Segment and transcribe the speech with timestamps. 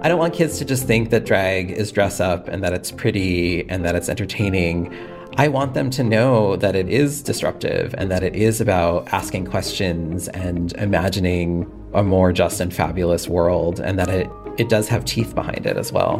[0.00, 2.92] I don't want kids to just think that drag is dress up and that it's
[2.92, 4.96] pretty and that it's entertaining.
[5.36, 9.46] I want them to know that it is disruptive and that it is about asking
[9.46, 15.04] questions and imagining a more just and fabulous world and that it, it does have
[15.04, 16.18] teeth behind it as well.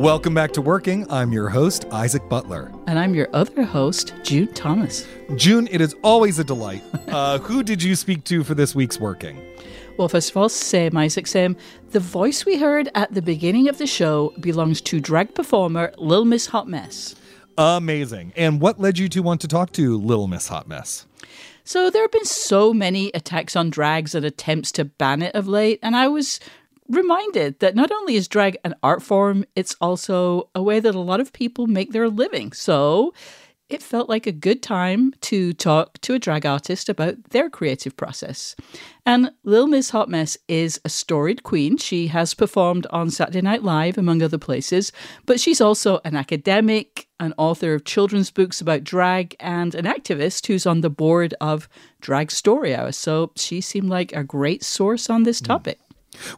[0.00, 1.08] Welcome back to Working.
[1.12, 2.72] I'm your host, Isaac Butler.
[2.88, 5.06] And I'm your other host, June Thomas.
[5.36, 6.82] June, it is always a delight.
[7.06, 9.51] Uh, who did you speak to for this week's Working?
[9.98, 11.56] Well, first of all, Sam Isaac Sam,
[11.90, 16.24] the voice we heard at the beginning of the show belongs to drag performer Lil
[16.24, 17.14] Miss Hot Mess.
[17.58, 18.32] Amazing.
[18.34, 21.06] And what led you to want to talk to Lil Miss Hot Mess?
[21.64, 25.46] So there have been so many attacks on drags and attempts to ban it of
[25.46, 26.40] late, and I was
[26.88, 31.00] reminded that not only is drag an art form, it's also a way that a
[31.00, 32.52] lot of people make their living.
[32.52, 33.14] So
[33.72, 37.96] it felt like a good time to talk to a drag artist about their creative
[37.96, 38.54] process.
[39.06, 41.76] And Lil Miss Hot Mess is a storied queen.
[41.76, 44.92] She has performed on Saturday Night Live, among other places,
[45.26, 50.46] but she's also an academic, an author of children's books about drag, and an activist
[50.46, 51.68] who's on the board of
[52.00, 52.92] Drag Story Hour.
[52.92, 55.46] So she seemed like a great source on this hmm.
[55.46, 55.78] topic.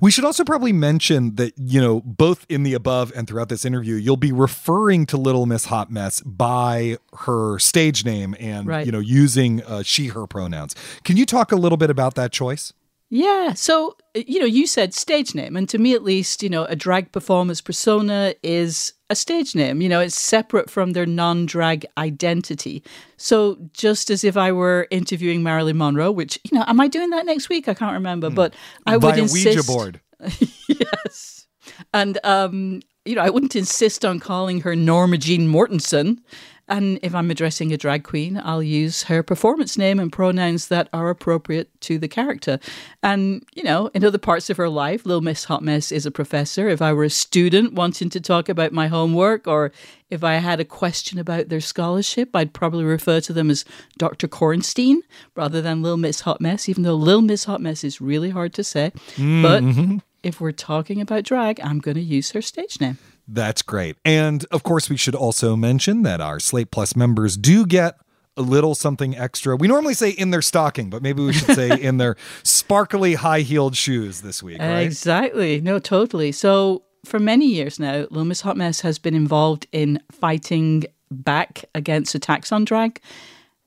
[0.01, 3.65] We should also probably mention that, you know, both in the above and throughout this
[3.65, 8.87] interview, you'll be referring to Little Miss Hot Mess by her stage name and, Right.
[8.87, 10.75] you know, using uh, she, her pronouns.
[11.05, 12.73] Can you talk a little bit about that choice?
[13.11, 13.53] Yeah.
[13.53, 15.57] So, you know, you said stage name.
[15.57, 19.81] And to me, at least, you know, a drag performer's persona is a stage name.
[19.81, 22.83] You know, it's separate from their non drag identity.
[23.17, 27.11] So, just as if I were interviewing Marilyn Monroe, which, you know, am I doing
[27.11, 27.69] that next week?
[27.69, 28.29] I can't remember.
[28.29, 28.55] But
[28.87, 29.47] I would Via insist.
[29.47, 30.01] Ouija board.
[30.69, 31.47] yes.
[31.93, 36.19] And, um, you know, I wouldn't insist on calling her Norma Jean Mortensen.
[36.67, 40.89] And if I'm addressing a drag queen, I'll use her performance name and pronouns that
[40.93, 42.59] are appropriate to the character.
[43.03, 46.11] And, you know, in other parts of her life, Little Miss Hot Mess is a
[46.11, 46.69] professor.
[46.69, 49.73] If I were a student wanting to talk about my homework or
[50.09, 53.67] if I had a question about their scholarship, I'd probably refer to them as
[53.99, 54.27] Dr.
[54.27, 54.99] Kornstein
[55.35, 58.55] rather than Little Miss Hot Mess, even though Little Miss Hot Mess is really hard
[58.55, 58.91] to say.
[59.17, 59.99] But mm-hmm.
[60.23, 62.99] if we're talking about drag, I'm going to use her stage name.
[63.27, 63.97] That's great.
[64.05, 67.97] And of course, we should also mention that our Slate Plus members do get
[68.37, 69.57] a little something extra.
[69.57, 73.41] We normally say in their stocking, but maybe we should say in their sparkly high
[73.41, 74.81] heeled shoes this week, right?
[74.81, 75.61] Exactly.
[75.61, 76.33] No, totally.
[76.33, 81.65] So for many years now, Lil Miss Hot Mess has been involved in fighting back
[81.75, 83.01] against attacks on drag,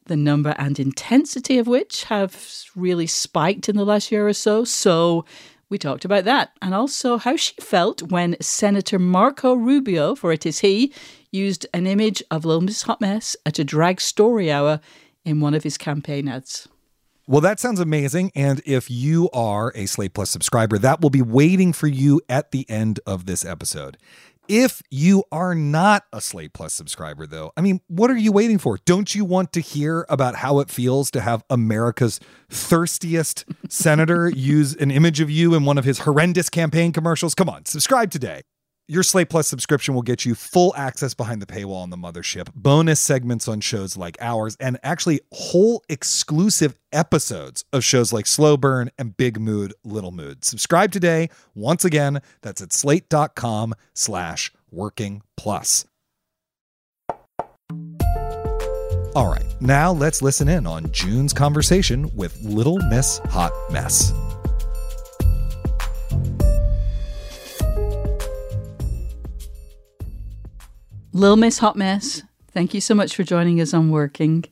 [0.05, 4.63] the number and intensity of which have really spiked in the last year or so.
[4.63, 5.25] So
[5.69, 10.45] we talked about that and also how she felt when Senator Marco Rubio, for it
[10.45, 10.93] is he,
[11.31, 14.79] used an image of Lil Miss Hot Mess at a drag story hour
[15.25, 16.67] in one of his campaign ads.
[17.29, 18.31] Well, that sounds amazing.
[18.35, 22.51] And if you are a Slate Plus subscriber, that will be waiting for you at
[22.51, 23.97] the end of this episode.
[24.49, 28.57] If you are not a Slate Plus subscriber, though, I mean, what are you waiting
[28.57, 28.79] for?
[28.85, 34.73] Don't you want to hear about how it feels to have America's thirstiest senator use
[34.75, 37.35] an image of you in one of his horrendous campaign commercials?
[37.35, 38.43] Come on, subscribe today.
[38.89, 42.53] Your Slate Plus subscription will get you full access behind the paywall on the mothership,
[42.55, 48.55] bonus segments on shows like ours, and actually whole exclusive episodes of shows like Slow
[48.55, 50.45] Burn and Big Mood, Little Mood.
[50.45, 51.29] Subscribe today.
[51.53, 55.85] Once again, that's at slate.com slash working plus.
[59.17, 64.13] All right, now let's listen in on June's conversation with Little Miss Hot Mess.
[71.17, 72.21] Lil Miss Hot Mess,
[72.51, 74.45] thank you so much for joining us on Working.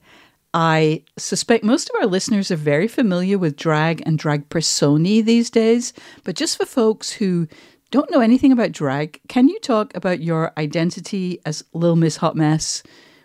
[0.51, 5.51] I suspect most of our listeners are very familiar with drag and drag personae these
[5.51, 5.93] days.
[6.23, 7.47] But just for folks who
[7.91, 12.35] don't know anything about drag, can you talk about your identity as Lil Miss Hot
[12.35, 12.81] Mess,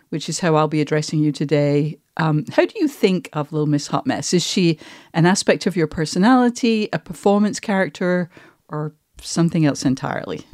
[0.09, 1.97] which is how I'll be addressing you today?
[2.17, 4.35] Um, how do you think of Lil Miss Hot Mess?
[4.35, 4.77] Is she
[5.15, 8.29] an aspect of your personality, a performance character,
[8.69, 10.45] or something else entirely?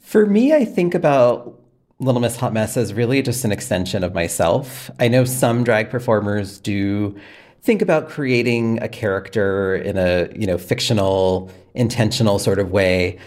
[0.00, 1.59] For me, I think about
[2.00, 4.90] Little Miss Hot Mess is really just an extension of myself.
[4.98, 7.14] I know some drag performers do
[7.62, 13.18] think about creating a character in a, you know, fictional, intentional sort of way.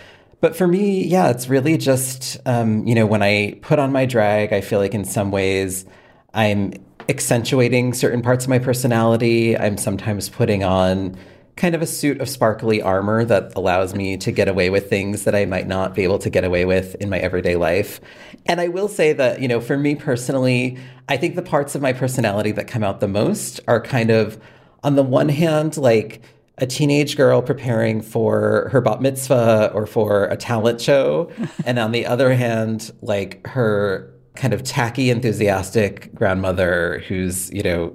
[0.42, 4.08] But for me, yeah, it's really just, um, you know, when I put on my
[4.08, 5.86] drag, I feel like in some ways
[6.34, 6.74] I'm
[7.08, 9.56] accentuating certain parts of my personality.
[9.56, 11.16] I'm sometimes putting on
[11.56, 15.24] kind of a suit of sparkly armor that allows me to get away with things
[15.24, 18.02] that I might not be able to get away with in my everyday life.
[18.46, 20.78] And I will say that, you know, for me personally,
[21.08, 24.40] I think the parts of my personality that come out the most are kind of,
[24.84, 26.24] on the one hand, like
[26.58, 31.32] a teenage girl preparing for her bat mitzvah or for a talent show.
[31.66, 37.94] and on the other hand, like her kind of tacky, enthusiastic grandmother who's, you know,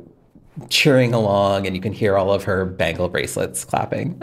[0.69, 4.23] cheering along and you can hear all of her bangle bracelets clapping.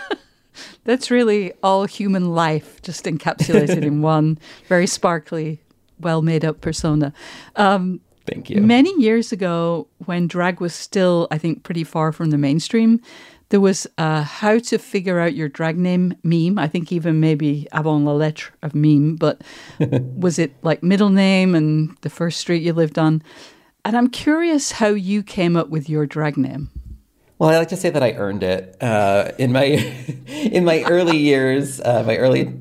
[0.84, 4.38] That's really all human life just encapsulated in one
[4.68, 5.62] very sparkly,
[6.00, 7.12] well made up persona.
[7.56, 8.60] Um, Thank you.
[8.60, 13.00] Many years ago, when drag was still, I think, pretty far from the mainstream,
[13.52, 16.58] there was a how to figure out your drag name meme.
[16.58, 19.42] I think even maybe avant la lettre of meme, but
[19.78, 23.22] was it like middle name and the first street you lived on?
[23.84, 26.70] And I'm curious how you came up with your drag name.
[27.38, 29.64] Well, I like to say that I earned it uh, in my
[30.26, 32.54] in my early years, uh, my early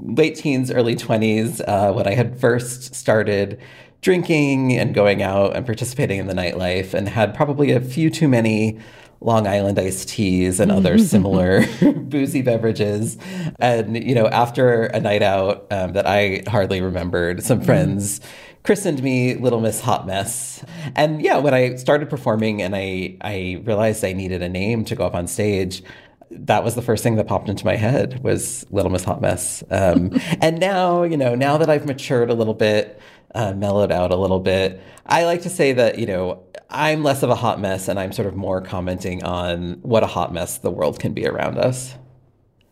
[0.00, 3.60] late teens, early twenties, uh, when I had first started
[4.02, 8.26] drinking and going out and participating in the nightlife, and had probably a few too
[8.26, 8.80] many
[9.20, 11.64] Long Island iced teas and other similar
[11.94, 13.16] boozy beverages.
[13.58, 18.20] And, you know, after a night out um, that I hardly remembered, some friends
[18.66, 20.62] christened me Little Miss Hot Mess.
[20.96, 24.96] And yeah, when I started performing and I, I realized I needed a name to
[24.96, 25.82] go up on stage,
[26.30, 29.62] that was the first thing that popped into my head was Little Miss Hot Mess.
[29.70, 33.00] Um, and now, you know, now that I've matured a little bit,
[33.34, 37.22] uh, mellowed out a little bit, I like to say that, you know, I'm less
[37.22, 40.58] of a hot mess and I'm sort of more commenting on what a hot mess
[40.58, 41.94] the world can be around us.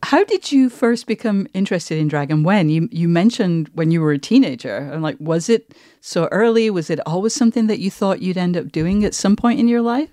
[0.04, 2.68] How did you first become interested in drag and when?
[2.68, 4.90] You you mentioned when you were a teenager.
[4.92, 6.68] I'm like, was it so early?
[6.68, 9.66] Was it always something that you thought you'd end up doing at some point in
[9.66, 10.10] your life?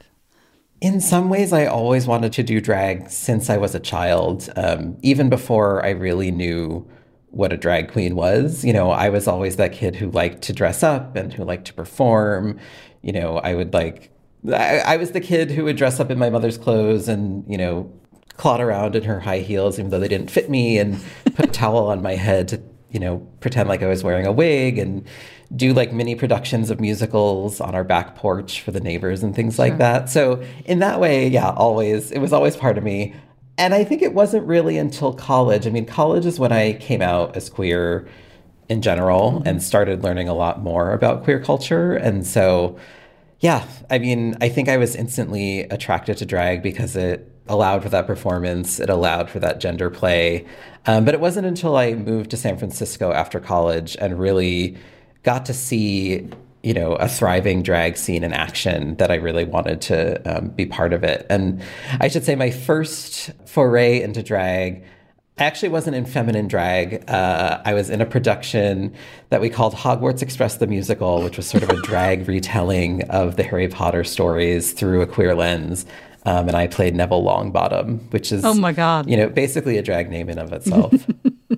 [0.79, 4.97] In some ways, I always wanted to do drag since I was a child, um,
[5.01, 6.87] even before I really knew
[7.31, 8.63] what a drag queen was.
[8.63, 11.67] You know, I was always that kid who liked to dress up and who liked
[11.67, 12.57] to perform.
[13.01, 14.09] You know, I would like,
[14.47, 17.57] I, I was the kid who would dress up in my mother's clothes and, you
[17.57, 17.91] know,
[18.37, 20.99] clot around in her high heels, even though they didn't fit me, and
[21.35, 24.31] put a towel on my head to, you know, pretend like I was wearing a
[24.31, 25.05] wig and
[25.55, 29.59] do like mini productions of musicals on our back porch for the neighbors and things
[29.59, 30.09] like that.
[30.09, 33.13] So in that way, yeah, always it was always part of me.
[33.57, 35.67] And I think it wasn't really until college.
[35.67, 38.07] I mean, college is when I came out as queer
[38.69, 39.47] in general mm-hmm.
[39.47, 41.93] and started learning a lot more about queer culture.
[41.93, 42.79] And so,
[43.41, 47.89] yeah, I mean, I think I was instantly attracted to drag because it allowed for
[47.89, 48.79] that performance.
[48.79, 50.45] It allowed for that gender play.
[50.85, 54.77] Um, but it wasn't until I moved to San Francisco after college and really
[55.23, 56.29] got to see,
[56.61, 60.67] you know, a thriving drag scene in action that I really wanted to um, be
[60.67, 61.25] part of it.
[61.27, 61.63] And
[61.99, 64.83] I should say, my first foray into drag.
[65.41, 67.09] I actually wasn't in feminine drag.
[67.09, 68.93] Uh, I was in a production
[69.31, 73.37] that we called Hogwarts Express the Musical, which was sort of a drag retelling of
[73.37, 75.87] the Harry Potter stories through a queer lens.
[76.27, 79.81] Um, and I played Neville Longbottom, which is oh my god, you know, basically a
[79.81, 80.93] drag name in of itself.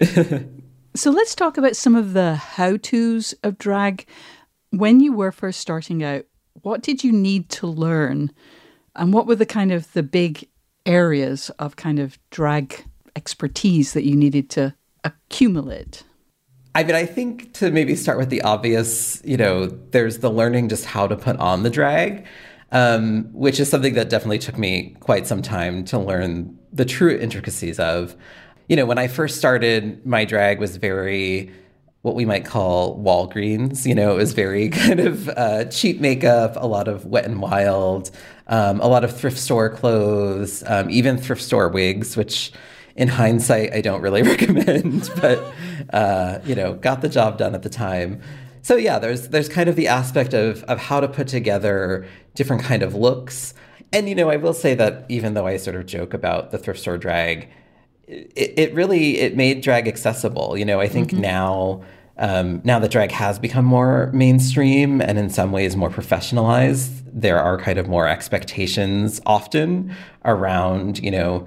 [0.95, 4.07] so let's talk about some of the how tos of drag.
[4.69, 6.23] When you were first starting out,
[6.61, 8.31] what did you need to learn,
[8.95, 10.47] and what were the kind of the big
[10.85, 16.03] areas of kind of drag expertise that you needed to accumulate?
[16.75, 20.69] I mean, I think to maybe start with the obvious, you know, there's the learning
[20.69, 22.25] just how to put on the drag
[22.73, 27.15] um, which is something that definitely took me quite some time to learn the true
[27.15, 28.15] intricacies of.
[28.67, 31.51] You know, when I first started, my drag was very
[32.01, 33.85] what we might call Walgreens.
[33.85, 37.39] You know, it was very kind of uh, cheap makeup, a lot of wet and
[37.39, 38.09] wild,
[38.47, 42.51] um, a lot of thrift store clothes, um, even thrift store wigs, which
[42.95, 45.43] in hindsight I don't really recommend, but
[45.91, 48.21] uh, you know, got the job done at the time
[48.63, 52.63] so yeah, there's there's kind of the aspect of of how to put together different
[52.63, 53.53] kind of looks.
[53.91, 56.57] And you know, I will say that even though I sort of joke about the
[56.57, 57.49] thrift store drag,
[58.07, 60.57] it, it really it made drag accessible.
[60.57, 61.83] You know, I think now
[62.17, 67.39] um, now that drag has become more mainstream and in some ways more professionalized, there
[67.39, 71.45] are kind of more expectations often around, you know,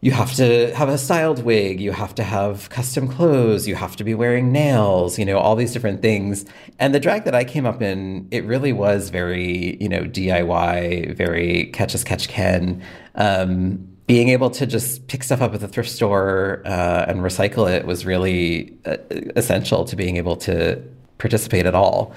[0.00, 3.96] you have to have a styled wig, you have to have custom clothes, you have
[3.96, 6.44] to be wearing nails, you know, all these different things.
[6.78, 11.16] And the drag that I came up in, it really was very, you know, DIY,
[11.16, 12.82] very catch as catch can.
[13.14, 17.68] Um, being able to just pick stuff up at the thrift store uh, and recycle
[17.68, 18.98] it was really uh,
[19.34, 20.80] essential to being able to
[21.18, 22.14] participate at all.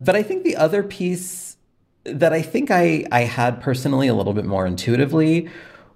[0.00, 1.56] But I think the other piece
[2.04, 5.48] that I think I, I had personally a little bit more intuitively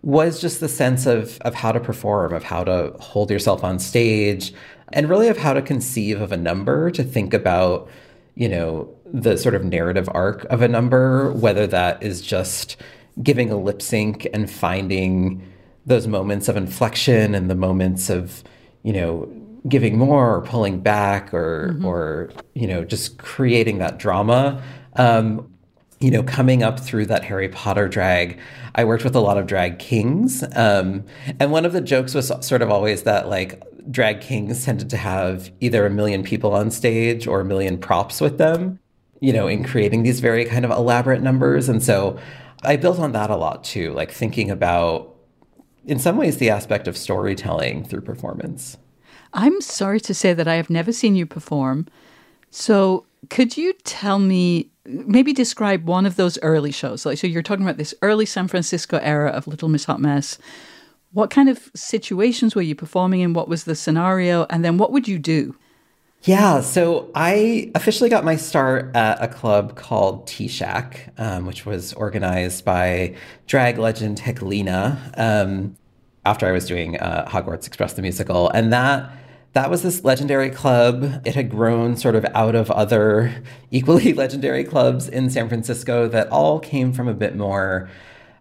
[0.07, 3.77] was just the sense of, of how to perform, of how to hold yourself on
[3.81, 4.55] stage,
[4.93, 7.91] and really of how to conceive of a number, to think about,
[8.37, 12.77] you know, the sort of narrative arc of a number, whether that is just
[13.21, 15.43] giving a lip sync and finding
[15.87, 18.45] those moments of inflection and the moments of,
[18.85, 19.29] you know,
[19.69, 24.63] giving more or pulling back or or you know just creating that drama.
[24.95, 25.53] Um,
[26.01, 28.39] you know coming up through that harry potter drag
[28.75, 31.05] i worked with a lot of drag kings um,
[31.41, 34.97] and one of the jokes was sort of always that like drag kings tended to
[34.97, 38.79] have either a million people on stage or a million props with them
[39.21, 42.19] you know in creating these very kind of elaborate numbers and so
[42.63, 45.15] i built on that a lot too like thinking about
[45.87, 48.77] in some ways the aspect of storytelling through performance
[49.37, 51.87] I'm sorry to say that I have never seen you perform.
[52.51, 57.05] So, could you tell me, maybe describe one of those early shows?
[57.05, 60.39] Like, so you're talking about this early San Francisco era of Little Miss Hot Mess.
[61.13, 63.33] What kind of situations were you performing in?
[63.33, 64.47] What was the scenario?
[64.51, 65.57] And then what would you do?
[66.23, 71.65] Yeah, so I officially got my start at a club called T Shack, um, which
[71.65, 73.15] was organized by
[73.47, 75.77] drag legend Heklina um,
[76.25, 79.09] after I was doing uh, Hogwarts Express the musical, and that
[79.57, 81.23] that was this legendary club.
[81.25, 86.29] It had grown sort of out of other equally legendary clubs in San Francisco that
[86.29, 87.89] all came from a bit more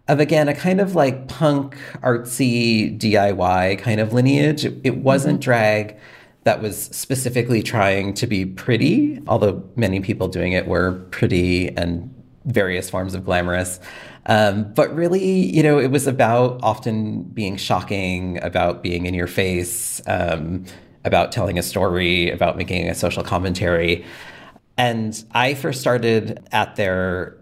[0.08, 4.66] of again a kind of like punk artsy DIY kind of lineage.
[4.66, 5.96] It, it wasn't drag
[6.44, 12.12] that was specifically trying to be pretty, although many people doing it were pretty and
[12.44, 13.80] various forms of glamorous.
[14.26, 19.28] Um, but really, you know, it was about often being shocking, about being in your
[19.28, 20.66] face, um,
[21.06, 24.04] about telling a story, about making a social commentary.
[24.76, 27.38] And I first started at their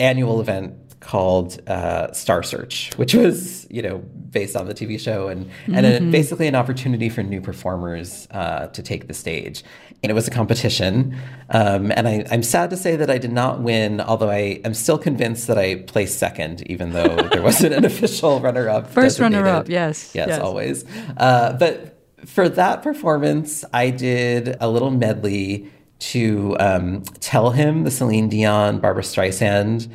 [0.00, 5.28] annual event called uh, Star Search, which was you know based on the TV show
[5.28, 9.62] and and a, basically an opportunity for new performers uh, to take the stage.
[10.02, 11.16] And it was a competition,
[11.50, 14.00] um, and I, I'm sad to say that I did not win.
[14.00, 18.40] Although I am still convinced that I placed second, even though there wasn't an official
[18.40, 18.90] runner-up.
[18.90, 20.40] First runner-up, yes, yes, yes.
[20.40, 20.84] always.
[21.16, 27.90] Uh, but for that performance, I did a little medley to um, tell him the
[27.90, 29.88] Celine Dion, Barbra Streisand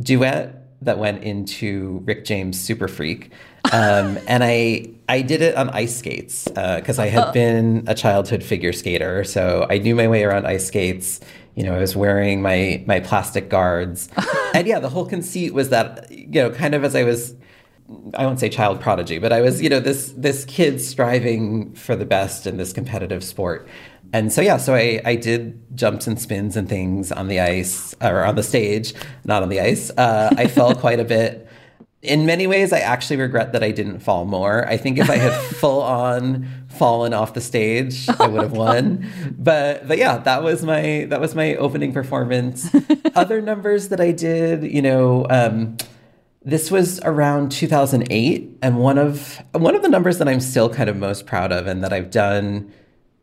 [0.00, 3.30] duet that went into Rick James Super Freak.
[3.72, 8.42] Um, and I I did it on ice skates because I had been a childhood
[8.42, 11.20] figure skater, so I knew my way around ice skates.
[11.54, 14.08] You know, I was wearing my my plastic guards,
[14.54, 17.34] and yeah, the whole conceit was that you know, kind of as I was
[18.14, 21.96] I won't say child prodigy, but I was, you know, this this kid striving for
[21.96, 23.68] the best in this competitive sport.
[24.12, 27.94] And so yeah, so I, I did jumps and spins and things on the ice
[28.00, 28.92] or on the stage,
[29.24, 29.90] not on the ice.
[29.90, 31.48] Uh, I fell quite a bit.
[32.02, 34.68] In many ways, I actually regret that I didn't fall more.
[34.68, 39.08] I think if I had full on fallen off the stage, I would have won.
[39.38, 42.68] But but yeah, that was my that was my opening performance.
[43.14, 45.26] Other numbers that I did, you know.
[45.30, 45.76] Um,
[46.44, 50.90] this was around 2008 and one of one of the numbers that i'm still kind
[50.90, 52.72] of most proud of and that i've done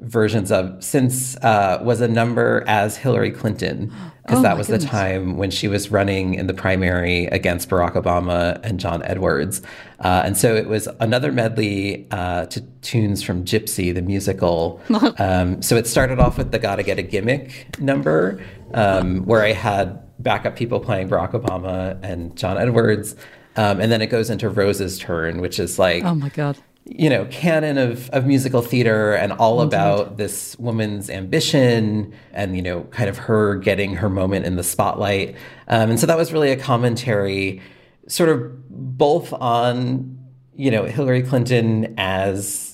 [0.01, 3.91] versions of since uh, was a number as hillary clinton
[4.23, 4.83] because Oh, that was goodness.
[4.85, 9.61] the time when she was running in the primary against barack obama and john edwards
[9.99, 14.79] uh, and so it was another medley uh, to tunes from gypsy the musical
[15.19, 18.41] um, so it started off with the gotta get a gimmick number
[18.73, 23.15] um, where i had backup people playing Barack Obama and John Edwards.
[23.55, 26.57] Um, and then it goes into Rose's turn, which is like, Oh my God.
[26.85, 32.61] you know, canon of, of musical theater and all about this woman's ambition and, you
[32.61, 35.35] know, kind of her getting her moment in the spotlight.
[35.67, 37.61] Um, and so that was really a commentary,
[38.07, 40.17] sort of both on,
[40.55, 42.68] you know, Hillary Clinton as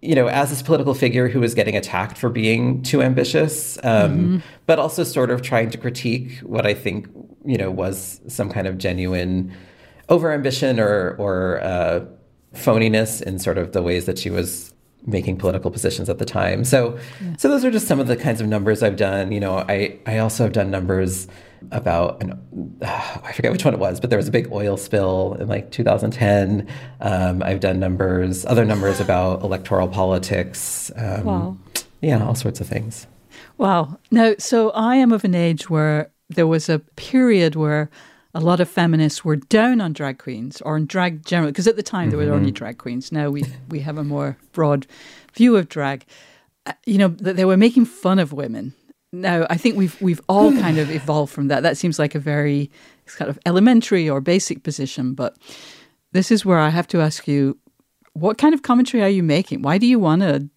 [0.00, 3.82] you know, as this political figure who was getting attacked for being too ambitious, um,
[3.82, 4.38] mm-hmm.
[4.66, 7.08] but also sort of trying to critique what I think,
[7.44, 9.52] you know, was some kind of genuine
[10.08, 12.04] overambition or or uh,
[12.54, 14.72] phoniness in sort of the ways that she was
[15.06, 16.64] making political positions at the time.
[16.64, 17.36] So, yeah.
[17.38, 19.32] so those are just some of the kinds of numbers I've done.
[19.32, 21.26] You know, I I also have done numbers
[21.70, 22.32] about an,
[22.82, 25.48] uh, I forget which one it was, but there was a big oil spill in
[25.48, 26.68] like 2010.
[27.00, 30.90] Um, I've done numbers, other numbers about electoral politics.
[30.96, 31.56] Um, wow.
[32.00, 33.06] Yeah, all sorts of things.
[33.56, 33.98] Wow.
[34.10, 37.90] Now, so I am of an age where there was a period where
[38.34, 41.76] a lot of feminists were down on drag queens or on drag generally, because at
[41.76, 42.54] the time there were only mm-hmm.
[42.54, 43.10] drag queens.
[43.10, 44.86] Now we we have a more broad
[45.34, 46.04] view of drag.
[46.66, 48.74] Uh, you know that they were making fun of women.
[49.12, 51.62] Now I think we've we've all kind of evolved from that.
[51.62, 52.70] That seems like a very
[53.06, 55.36] kind of elementary or basic position, but
[56.12, 57.58] this is where I have to ask you:
[58.12, 59.62] What kind of commentary are you making?
[59.62, 60.48] Why do you want to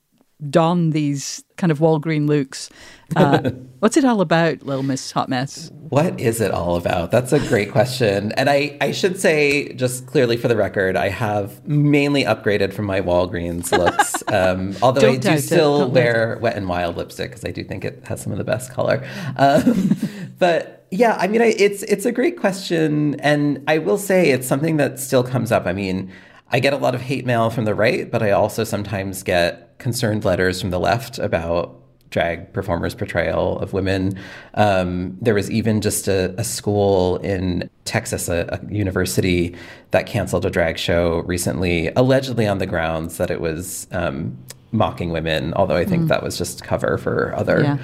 [0.50, 2.72] don these kind of Walgreen looks.
[3.15, 5.70] Uh, what's it all about, Little Miss Hot Mess?
[5.89, 7.12] What is it all about?
[7.12, 8.32] That's a great question.
[8.32, 12.86] And I, I should say, just clearly for the record, I have mainly upgraded from
[12.86, 14.24] my Walgreens looks.
[14.27, 18.01] Um, although I do still wear Wet and Wild lipstick because I do think it
[18.08, 19.08] has some of the best color.
[19.38, 19.96] Um,
[20.39, 24.48] but yeah, I mean, I, it's it's a great question, and I will say it's
[24.48, 25.65] something that still comes up.
[25.65, 26.12] I mean,
[26.51, 29.77] I get a lot of hate mail from the right, but I also sometimes get
[29.79, 31.77] concerned letters from the left about
[32.10, 34.20] drag performers' portrayal of women.
[34.55, 39.55] Um, there was even just a, a school in Texas, a, a, university,
[39.91, 44.38] that canceled a drag show recently, allegedly on the grounds that it was um,
[44.74, 46.08] mocking women, although I think mm.
[46.10, 47.77] that was just cover for other yeah.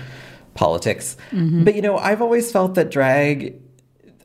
[0.56, 1.16] politics.
[1.32, 1.64] Mm-hmm.
[1.64, 3.56] But, you know, I've always felt that drag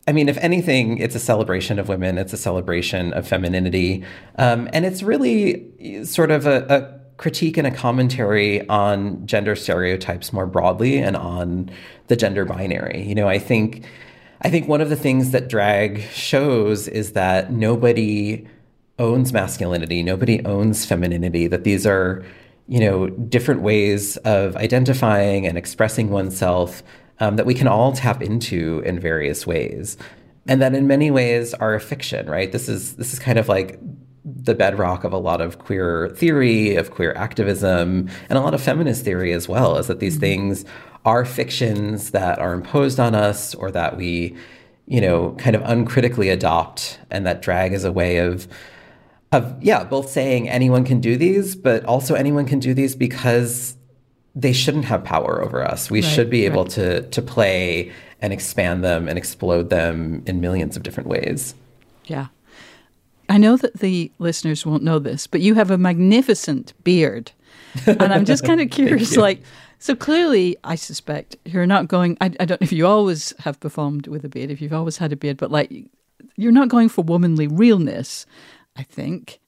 [0.07, 2.19] I mean, if anything, it's a celebration of women.
[2.19, 4.05] It's a celebration of femininity,
[4.37, 10.33] um, and it's really sort of a, a, critique and a commentary on gender stereotypes
[10.33, 11.71] more broadly and on
[12.09, 13.03] the gender binary.
[13.03, 13.85] You know, I think,
[14.41, 18.45] I think one of the things that drag shows is that nobody
[18.99, 21.47] owns masculinity, nobody owns femininity.
[21.47, 22.25] That these are,
[22.67, 26.83] you know, different ways of identifying and expressing oneself
[27.23, 29.97] um, that we can all tap into in various ways
[30.49, 33.49] and that in many ways are a fiction right this is this is kind of
[33.49, 33.79] like
[34.25, 38.61] the bedrock of a lot of queer theory of queer activism and a lot of
[38.61, 40.23] feminist theory as well is that these mm-hmm.
[40.23, 40.65] things
[41.05, 44.37] are fictions that are imposed on us or that we
[44.87, 48.49] you know kind of uncritically adopt and that drag is a way of
[49.31, 53.77] of yeah both saying anyone can do these but also anyone can do these because
[54.35, 55.91] they shouldn't have power over us.
[55.91, 56.73] We right, should be able right.
[56.73, 61.55] to to play and expand them and explode them in millions of different ways.
[62.07, 62.29] Yeah.
[63.29, 67.33] I know that the listeners won't know this, but you have a magnificent beard.
[67.87, 69.43] And I'm just kind of curious like
[69.79, 73.59] so clearly I suspect you're not going I, I don't know if you always have
[73.61, 75.73] performed with a beard, if you've always had a beard, but like
[76.37, 78.27] you're not going for womanly realness,
[78.77, 79.41] I think.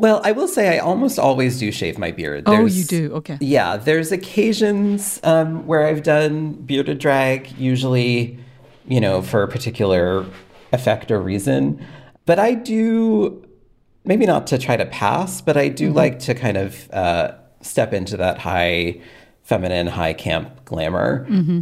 [0.00, 2.46] Well, I will say I almost always do shave my beard.
[2.46, 3.14] There's, oh, you do?
[3.16, 3.36] Okay.
[3.38, 8.38] Yeah, there's occasions um, where I've done bearded drag, usually,
[8.88, 10.24] you know, for a particular
[10.72, 11.86] effect or reason.
[12.24, 13.46] But I do,
[14.06, 15.96] maybe not to try to pass, but I do mm-hmm.
[15.98, 19.02] like to kind of uh, step into that high
[19.42, 21.26] feminine, high camp glamour.
[21.28, 21.60] Mm-hmm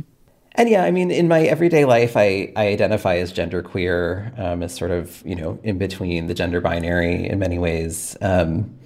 [0.59, 4.75] and yeah, I mean, in my everyday life, I, I identify as genderqueer, um, as
[4.75, 8.17] sort of, you know, in between the gender binary in many ways.
[8.21, 8.77] Um,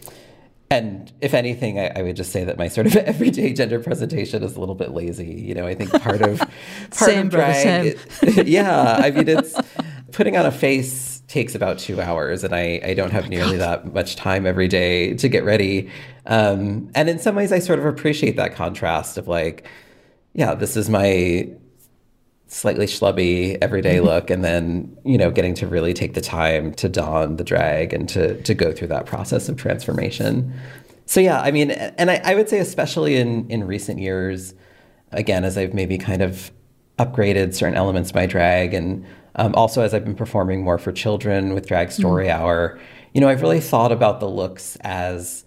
[0.68, 4.42] and if anything, I, I, would just say that my sort of everyday gender presentation
[4.42, 5.32] is a little bit lazy.
[5.32, 6.38] You know, I think part of
[6.90, 9.58] part same, of drag, it, yeah, I mean, it's
[10.12, 13.94] putting on a face takes about two hours, and I, I don't have nearly that
[13.94, 15.90] much time every day to get ready.
[16.26, 19.66] Um, and in some ways, I sort of appreciate that contrast of like,
[20.34, 21.48] yeah, this is my
[22.52, 24.06] slightly schlubby everyday mm-hmm.
[24.06, 27.94] look and then you know getting to really take the time to don the drag
[27.94, 30.52] and to to go through that process of transformation
[31.06, 34.54] so yeah i mean and i, I would say especially in in recent years
[35.12, 36.52] again as i've maybe kind of
[36.98, 40.92] upgraded certain elements of my drag and um, also as i've been performing more for
[40.92, 42.42] children with drag story mm-hmm.
[42.42, 42.78] hour
[43.14, 45.46] you know i've really thought about the looks as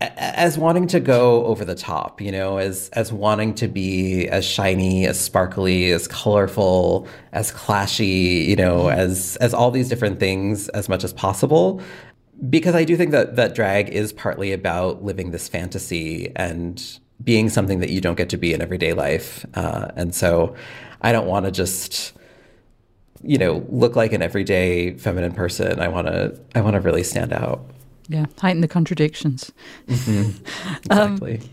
[0.00, 4.44] as wanting to go over the top, you know, as as wanting to be as
[4.44, 8.98] shiny, as sparkly, as colorful, as clashy, you know, mm-hmm.
[8.98, 11.82] as as all these different things as much as possible.
[12.48, 16.80] Because I do think that that drag is partly about living this fantasy and
[17.24, 19.44] being something that you don't get to be in everyday life.
[19.54, 20.54] Uh, and so
[21.02, 22.12] I don't want to just
[23.24, 25.80] you know look like an everyday feminine person.
[25.80, 27.68] I want to I want to really stand out.
[28.08, 29.52] Yeah, heighten the contradictions.
[29.88, 30.92] Mm-hmm.
[30.92, 31.50] Um, exactly.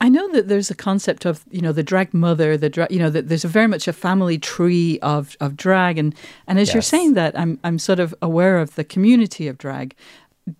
[0.00, 2.98] I know that there's a concept of you know the drag mother, the drag you
[2.98, 6.14] know that there's a very much a family tree of of drag, and
[6.46, 9.96] and as you're saying that, I'm I'm sort of aware of the community of drag.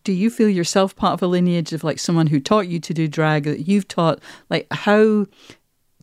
[0.04, 2.92] Do you feel yourself part of a lineage of like someone who taught you to
[2.92, 4.20] do drag that you've taught?
[4.50, 5.26] Like how,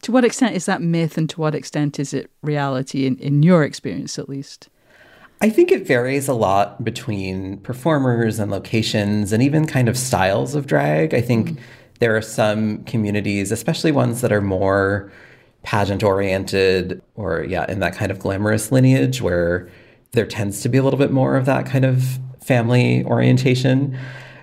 [0.02, 3.44] to what extent is that myth, and to what extent is it reality in in
[3.44, 4.70] your experience at least?
[5.46, 10.56] I think it varies a lot between performers and locations and even kind of styles
[10.56, 11.14] of drag.
[11.14, 11.64] I think mm-hmm.
[12.00, 15.12] there are some communities, especially ones that are more
[15.62, 19.70] pageant oriented or, yeah, in that kind of glamorous lineage where
[20.14, 23.96] there tends to be a little bit more of that kind of family orientation.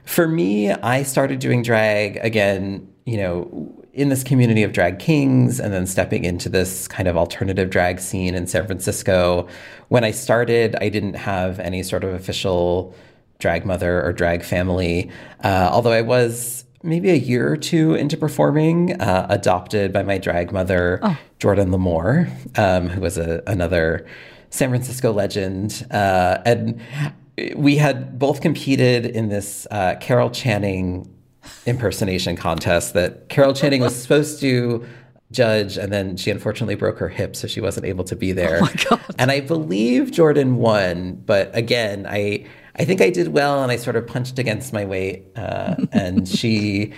[0.05, 5.61] For me, I started doing drag again, you know, in this community of drag kings
[5.61, 9.47] and then stepping into this kind of alternative drag scene in San Francisco.
[9.89, 12.95] When I started, I didn't have any sort of official
[13.39, 15.11] drag mother or drag family,
[15.45, 20.19] uh, although I was maybe a year or two into performing, uh, adopted by my
[20.19, 21.01] drag mother,
[21.39, 22.29] Jordan L'Moore,
[22.59, 24.07] um, who was a, another
[24.51, 25.87] San Francisco legend.
[25.91, 26.81] Uh, and
[27.57, 31.09] we had both competed in this uh, Carol Channing
[31.67, 34.87] impersonation contest that Carol Channing was supposed to
[35.31, 38.61] judge, and then she unfortunately broke her hip, so she wasn't able to be there.
[39.19, 43.77] And I believe Jordan won, but again, I I think I did well, and I
[43.77, 45.27] sort of punched against my weight.
[45.37, 46.93] Uh, and she,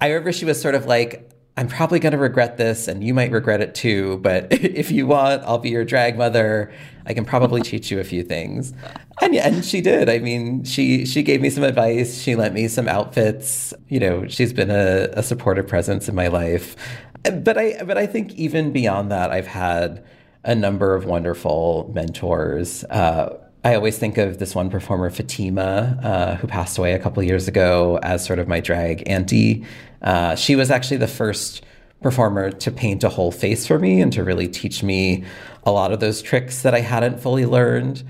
[0.00, 1.26] I remember she was sort of like.
[1.56, 4.18] I'm probably going to regret this, and you might regret it too.
[4.18, 6.72] But if you want, I'll be your drag mother.
[7.10, 8.72] I can probably teach you a few things.
[9.20, 10.08] And and she did.
[10.08, 12.22] I mean, she she gave me some advice.
[12.22, 13.74] She lent me some outfits.
[13.88, 16.76] You know, she's been a, a supportive presence in my life.
[17.24, 20.04] But I but I think even beyond that, I've had
[20.44, 22.84] a number of wonderful mentors.
[22.84, 27.22] Uh, I always think of this one performer, Fatima, uh, who passed away a couple
[27.24, 29.66] years ago, as sort of my drag auntie.
[30.00, 31.62] Uh, she was actually the first
[32.02, 35.24] performer to paint a whole face for me and to really teach me
[35.64, 38.02] a lot of those tricks that I hadn't fully learned.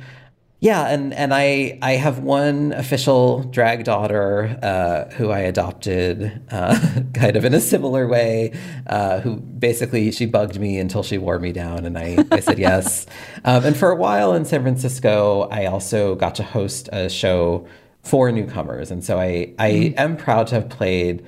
[0.63, 6.79] Yeah, and and I I have one official drag daughter uh, who I adopted, uh,
[7.15, 8.53] kind of in a similar way.
[8.87, 12.59] Uh, who basically she bugged me until she wore me down, and I I said
[12.69, 13.07] yes.
[13.43, 17.67] Um, and for a while in San Francisco, I also got to host a show
[18.03, 21.25] for newcomers, and so I I am proud to have played.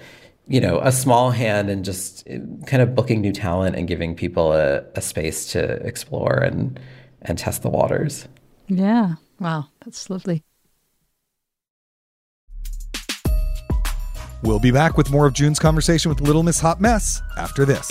[0.53, 2.37] You know, a small hand in just uh,
[2.67, 6.79] kind of booking new talent and giving people a, a space to explore and
[7.23, 8.29] and test the waters.
[8.69, 9.15] Yeah.
[9.41, 10.45] Wow, that's lovely.
[14.43, 17.91] We'll be back with more of June's conversation with Little Miss Hot Mess after this.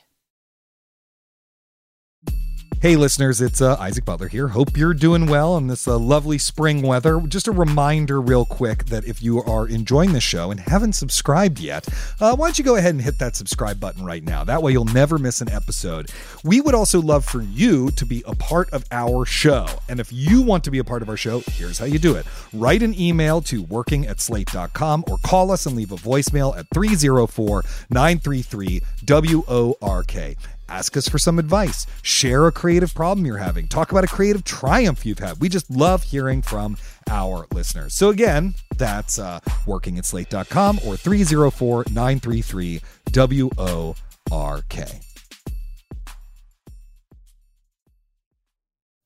[2.81, 4.47] Hey, listeners, it's uh, Isaac Butler here.
[4.47, 7.21] Hope you're doing well in this uh, lovely spring weather.
[7.27, 11.59] Just a reminder, real quick, that if you are enjoying the show and haven't subscribed
[11.59, 11.87] yet,
[12.19, 14.43] uh, why don't you go ahead and hit that subscribe button right now?
[14.43, 16.09] That way, you'll never miss an episode.
[16.43, 19.67] We would also love for you to be a part of our show.
[19.87, 22.15] And if you want to be a part of our show, here's how you do
[22.15, 26.57] it write an email to working at slate.com or call us and leave a voicemail
[26.57, 30.35] at 304 933 WORK.
[30.71, 31.85] Ask us for some advice.
[32.01, 33.67] Share a creative problem you're having.
[33.67, 35.41] Talk about a creative triumph you've had.
[35.41, 36.77] We just love hearing from
[37.09, 37.93] our listeners.
[37.93, 42.79] So, again, that's uh, working at slate.com or 304 933
[43.13, 44.75] WORK.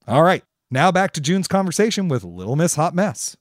[0.08, 0.44] All right.
[0.70, 3.36] Now back to June's conversation with Little Miss Hot Mess.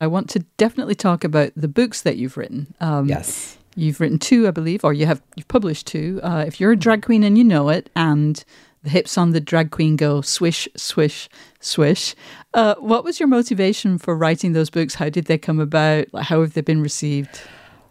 [0.00, 2.74] I want to definitely talk about the books that you've written.
[2.80, 3.58] Um, Yes.
[3.76, 6.20] You've written two, I believe, or you have you've published two.
[6.22, 8.44] Uh, if you're a drag queen and you know it, and
[8.82, 11.28] the hips on the drag queen go swish, swish,
[11.60, 12.14] swish.
[12.54, 14.94] Uh, what was your motivation for writing those books?
[14.94, 16.06] How did they come about?
[16.14, 17.42] How have they been received?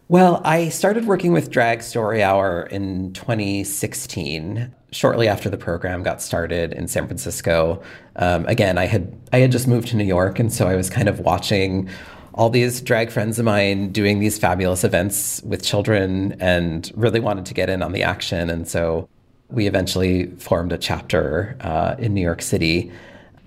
[0.07, 6.19] Well, I started working with Drag Story Hour in 2016, shortly after the program got
[6.19, 7.83] started in San Francisco.
[8.15, 10.89] Um, again, I had I had just moved to New York, and so I was
[10.89, 11.89] kind of watching
[12.33, 17.45] all these drag friends of mine doing these fabulous events with children and really wanted
[17.45, 18.49] to get in on the action.
[18.49, 19.09] And so
[19.49, 22.91] we eventually formed a chapter uh, in New York City.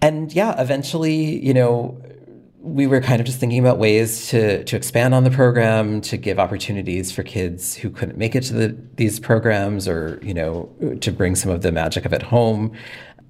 [0.01, 2.01] And yeah, eventually, you know,
[2.62, 6.16] we were kind of just thinking about ways to to expand on the program, to
[6.16, 10.68] give opportunities for kids who couldn't make it to the, these programs, or you know,
[11.01, 12.73] to bring some of the magic of it home.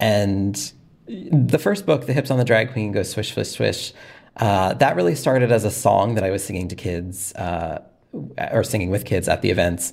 [0.01, 0.73] And
[1.07, 3.93] the first book, The Hips on the Drag Queen, goes swish, swish, swish.
[4.37, 7.83] Uh, that really started as a song that I was singing to kids, uh,
[8.51, 9.93] or singing with kids at the events,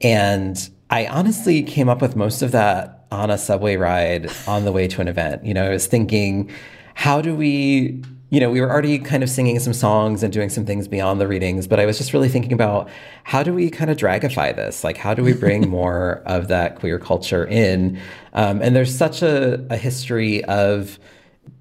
[0.00, 4.72] and I honestly came up with most of that on a subway ride on the
[4.72, 5.44] way to an event.
[5.44, 6.50] You know, I was thinking,
[6.94, 8.02] how do we
[8.34, 11.20] you know, we were already kind of singing some songs and doing some things beyond
[11.20, 12.88] the readings, but I was just really thinking about
[13.22, 14.82] how do we kind of dragify this?
[14.82, 18.00] Like, how do we bring more of that queer culture in?
[18.32, 20.98] Um, and there's such a, a history of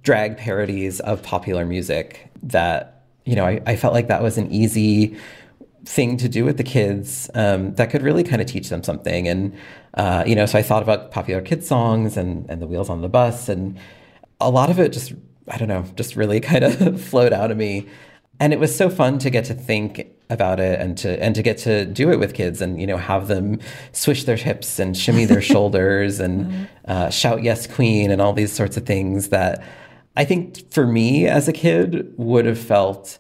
[0.04, 4.52] drag parodies of popular music that, you know, I, I felt like that was an
[4.52, 5.18] easy
[5.86, 9.28] thing to do with the kids um, that could really kind of teach them something.
[9.28, 9.56] And,
[9.96, 13.02] uh, you know, so I thought about popular kids songs and, and the wheels on
[13.02, 13.78] the bus and
[14.40, 15.14] a lot of it just
[15.48, 17.88] I don't know, just really kind of flowed out of me.
[18.40, 21.42] And it was so fun to get to think about it and to and to
[21.42, 23.60] get to do it with kids and you know have them
[23.92, 26.64] swish their hips and shimmy their shoulders and mm-hmm.
[26.86, 29.64] uh, shout yes queen and all these sorts of things that
[30.16, 33.20] I think for me as a kid would have felt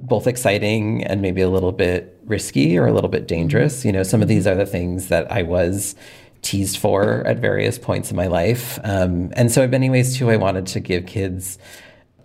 [0.00, 3.84] both exciting and maybe a little bit risky or a little bit dangerous.
[3.84, 5.94] You know, some of these are the things that I was
[6.42, 8.78] teased for at various points in my life.
[8.84, 11.58] Um, and so, in many ways, too, I wanted to give kids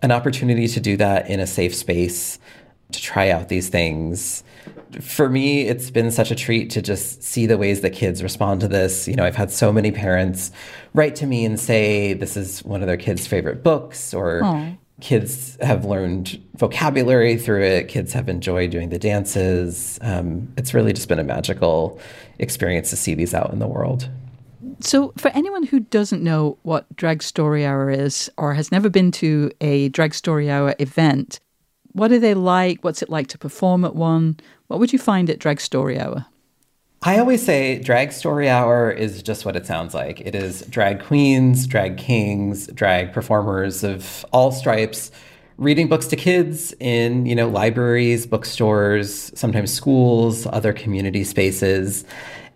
[0.01, 2.39] an opportunity to do that in a safe space,
[2.91, 4.43] to try out these things.
[5.01, 8.61] For me, it's been such a treat to just see the ways that kids respond
[8.61, 9.07] to this.
[9.07, 10.51] You know, I've had so many parents
[10.93, 14.77] write to me and say this is one of their kids' favorite books, or Aww
[14.99, 17.87] kids have learned vocabulary through it.
[17.87, 19.99] Kids have enjoyed doing the dances.
[20.01, 21.99] Um, it's really just been a magical
[22.37, 24.09] experience to see these out in the world.
[24.81, 29.11] So, for anyone who doesn't know what Drag Story Hour is or has never been
[29.13, 31.39] to a Drag Story Hour event,
[31.93, 32.83] what are they like?
[32.83, 34.39] What's it like to perform at one?
[34.67, 36.25] What would you find at Drag Story Hour?
[37.01, 40.19] I always say drag story hour is just what it sounds like.
[40.19, 45.09] It is drag queens, drag kings, drag performers of all stripes
[45.59, 52.05] reading books to kids in, you know, libraries, bookstores, sometimes schools, other community spaces.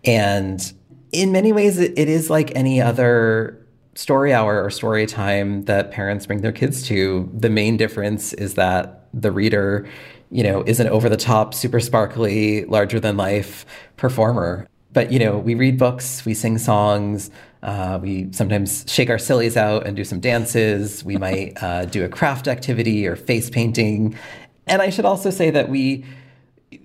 [0.04, 0.72] And
[1.12, 3.63] in many ways it, is like any other
[3.94, 7.30] story hour or story time that parents bring their kids to.
[7.32, 9.86] The main difference is that the reader
[10.34, 13.64] you know, is an over the top, super sparkly, larger than life
[13.96, 14.68] performer.
[14.92, 17.30] But, you know, we read books, we sing songs,
[17.62, 21.04] uh, we sometimes shake our sillies out and do some dances.
[21.04, 24.18] We might uh, do a craft activity or face painting.
[24.66, 26.04] And I should also say that we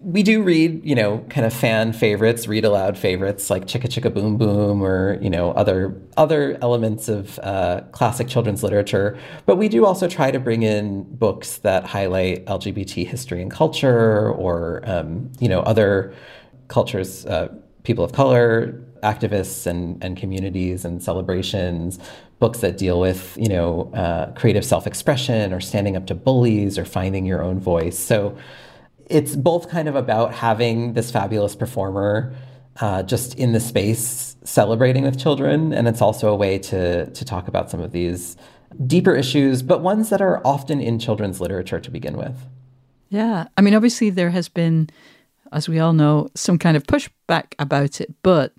[0.02, 4.14] we do read, you know, kind of fan favorites, read aloud favorites like Chicka Chicka
[4.14, 9.18] Boom Boom or, you know, other other elements of uh, classic children's literature.
[9.46, 14.32] But we do also try to bring in books that highlight LGBT history and culture
[14.32, 16.14] or, um, you know, other
[16.68, 17.50] cultures, uh,
[17.84, 22.00] people of color, activists and, and communities and celebrations,
[22.40, 26.86] books that deal with, you know, uh, creative self-expression or standing up to bullies or
[26.86, 27.98] finding your own voice.
[27.98, 28.38] So
[29.10, 32.34] it's both kind of about having this fabulous performer
[32.80, 37.26] uh, just in the space celebrating with children, and it's also a way to to
[37.26, 38.38] talk about some of these
[38.86, 42.38] deeper issues, but ones that are often in children's literature to begin with.
[43.10, 44.90] Yeah, I mean, obviously there has been,
[45.52, 48.54] as we all know, some kind of pushback about it, but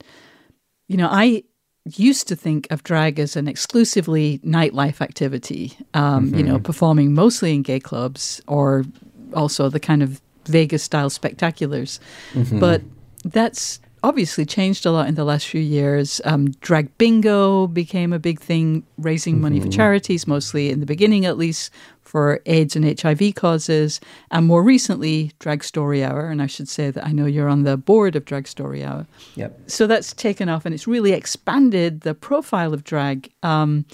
[0.89, 1.45] you know, I
[1.85, 6.39] used to think of drag as an exclusively nightlife activity, um, mm-hmm.
[6.39, 6.65] you know, mm-hmm.
[6.65, 8.85] performing mostly in gay clubs or
[9.33, 11.99] also the kind of Vegas style spectaculars.
[12.33, 12.59] Mm-hmm.
[12.59, 12.83] But
[13.25, 16.21] that's obviously changed a lot in the last few years.
[16.25, 19.43] Um, drag bingo became a big thing, raising mm-hmm.
[19.43, 19.77] money for mm-hmm.
[19.77, 21.71] charities, mostly in the beginning at least,
[22.03, 24.01] for AIDS and HIV causes.
[24.31, 26.29] And more recently, Drag Story Hour.
[26.29, 29.07] And I should say that I know you're on the board of Drag Story Hour.
[29.37, 29.71] Yep.
[29.71, 33.31] So that's taken off and it's really expanded the profile of drag.
[33.43, 33.85] Um,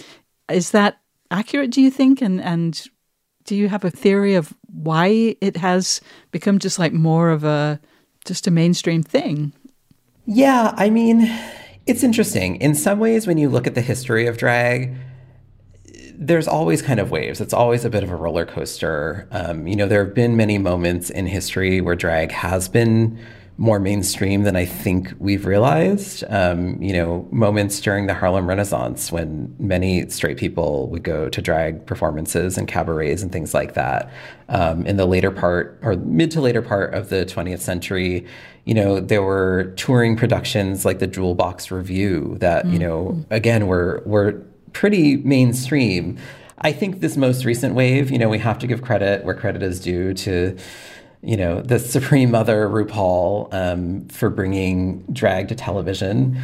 [0.51, 0.99] is that
[1.31, 2.23] accurate, do you think?
[2.23, 2.87] And, and
[3.47, 7.81] do you have a theory of why it has become just like more of a
[8.25, 9.53] just a mainstream thing?
[10.27, 11.33] Yeah, I mean,
[11.87, 12.57] it's interesting.
[12.57, 14.97] In some ways, when you look at the history of drag,
[16.19, 17.41] there's always kind of waves.
[17.41, 19.29] It's always a bit of a roller coaster.
[19.31, 23.19] Um, you know, there have been many moments in history where drag has been
[23.59, 26.25] more mainstream than I think we've realized.
[26.29, 31.40] Um, you know, moments during the Harlem Renaissance when many straight people would go to
[31.40, 34.12] drag performances and cabarets and things like that.
[34.49, 38.27] Um, in the later part or mid to later part of the 20th century,
[38.66, 43.69] you know, there were touring productions like the Jewel Box Revue that, you know, again,
[43.69, 46.19] were were pretty mainstream.
[46.59, 49.62] I think this most recent wave, you know, we have to give credit where credit
[49.62, 50.57] is due to
[51.27, 56.41] you know, the Supreme Mother RuPaul um, for bringing drag to television.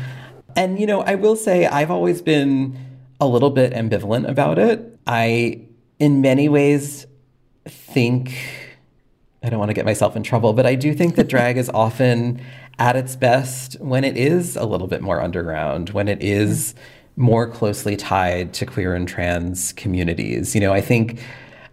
[0.57, 2.77] And, you know, I will say I've always been
[3.21, 4.99] a little bit ambivalent about it.
[5.07, 5.61] I,
[6.01, 7.07] in many ways,
[7.69, 8.37] think,
[9.45, 11.71] I don't want to get myself in trouble, but I do think that drag is
[11.71, 12.43] often
[12.81, 16.75] at its best when it is a little bit more underground, when it is
[17.15, 20.57] more closely tied to queer and trans communities.
[20.57, 21.21] You know, I think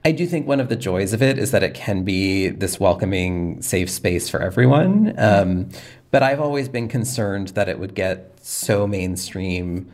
[0.05, 2.79] I do think one of the joys of it is that it can be this
[2.79, 5.13] welcoming, safe space for everyone.
[5.17, 5.69] Um,
[6.11, 9.91] but I've always been concerned that it would get so mainstream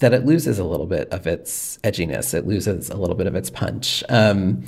[0.00, 2.34] that it loses a little bit of its edginess.
[2.34, 4.02] It loses a little bit of its punch.
[4.08, 4.64] Um.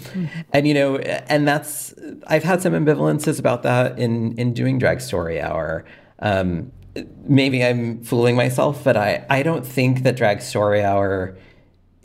[0.53, 1.92] And you know, and that's
[2.29, 5.85] I've had some ambivalences about that in in doing Drag Story Hour.
[6.20, 6.72] Um,
[7.25, 11.37] maybe I'm fooling myself, but I I don't think that Drag Story Hour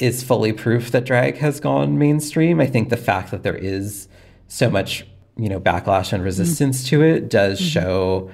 [0.01, 2.59] is fully proof that drag has gone mainstream.
[2.59, 4.07] I think the fact that there is
[4.47, 5.05] so much,
[5.37, 7.01] you know, backlash and resistance mm-hmm.
[7.01, 7.67] to it does mm-hmm.
[7.67, 8.31] show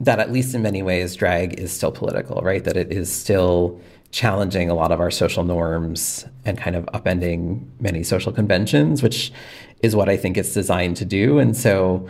[0.00, 2.64] that at least in many ways drag is still political, right?
[2.64, 7.66] That it is still challenging a lot of our social norms and kind of upending
[7.80, 9.32] many social conventions, which
[9.82, 11.38] is what I think it's designed to do.
[11.38, 12.08] And so,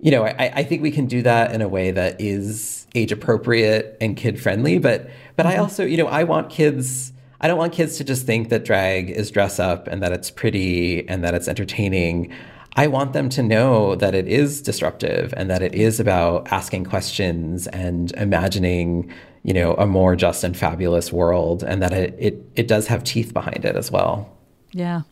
[0.00, 3.10] you know, I, I think we can do that in a way that is age
[3.10, 4.78] appropriate and kid friendly.
[4.78, 5.56] But but mm-hmm.
[5.56, 8.64] I also, you know, I want kids I don't want kids to just think that
[8.64, 12.32] drag is dress up and that it's pretty and that it's entertaining.
[12.74, 16.84] I want them to know that it is disruptive and that it is about asking
[16.84, 22.44] questions and imagining, you know, a more just and fabulous world and that it it,
[22.56, 24.36] it does have teeth behind it as well.
[24.72, 25.02] Yeah.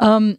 [0.00, 0.38] Um,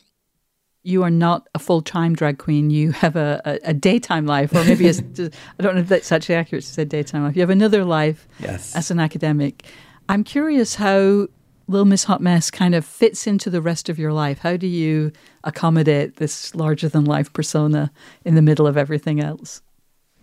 [0.83, 2.69] you are not a full time drag queen.
[2.69, 6.35] You have a, a, a daytime life, or maybe I don't know if that's actually
[6.35, 7.35] accurate to say daytime life.
[7.35, 8.75] You have another life yes.
[8.75, 9.65] as an academic.
[10.11, 11.29] I'm curious how
[11.69, 14.39] Little Miss Hot Mess kind of fits into the rest of your life.
[14.39, 15.13] How do you
[15.45, 17.93] accommodate this larger than life persona
[18.25, 19.61] in the middle of everything else?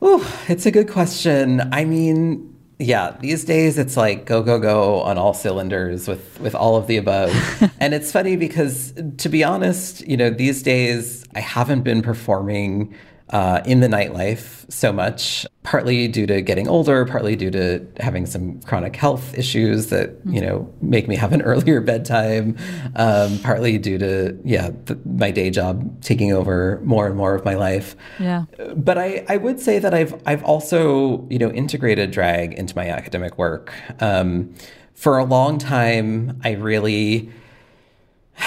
[0.03, 1.63] Oh, it's a good question.
[1.73, 6.55] I mean, yeah, these days it's like go go go on all cylinders with with
[6.55, 7.33] all of the above.
[7.81, 12.95] and it's funny because to be honest, you know, these days I haven't been performing
[13.31, 18.25] uh, in the nightlife so much, partly due to getting older, partly due to having
[18.25, 22.57] some chronic health issues that you know make me have an earlier bedtime,
[22.97, 27.45] um, partly due to yeah the, my day job taking over more and more of
[27.45, 27.97] my life.
[28.19, 28.45] Yeah,
[28.77, 32.89] but I I would say that I've I've also you know integrated drag into my
[32.89, 33.75] academic work.
[34.01, 34.55] Um,
[34.95, 37.31] for a long time, I really.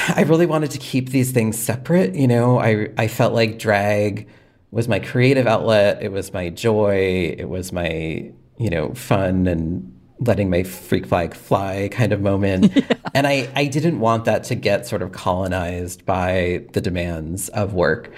[0.08, 2.16] I really wanted to keep these things separate.
[2.16, 4.26] You know, I I felt like drag
[4.72, 6.02] was my creative outlet.
[6.02, 7.36] It was my joy.
[7.38, 12.72] It was my, you know, fun and letting my freak flag fly kind of moment.
[12.82, 12.96] Yeah.
[13.14, 17.74] And I, I didn't want that to get sort of colonized by the demands of
[17.74, 18.14] work.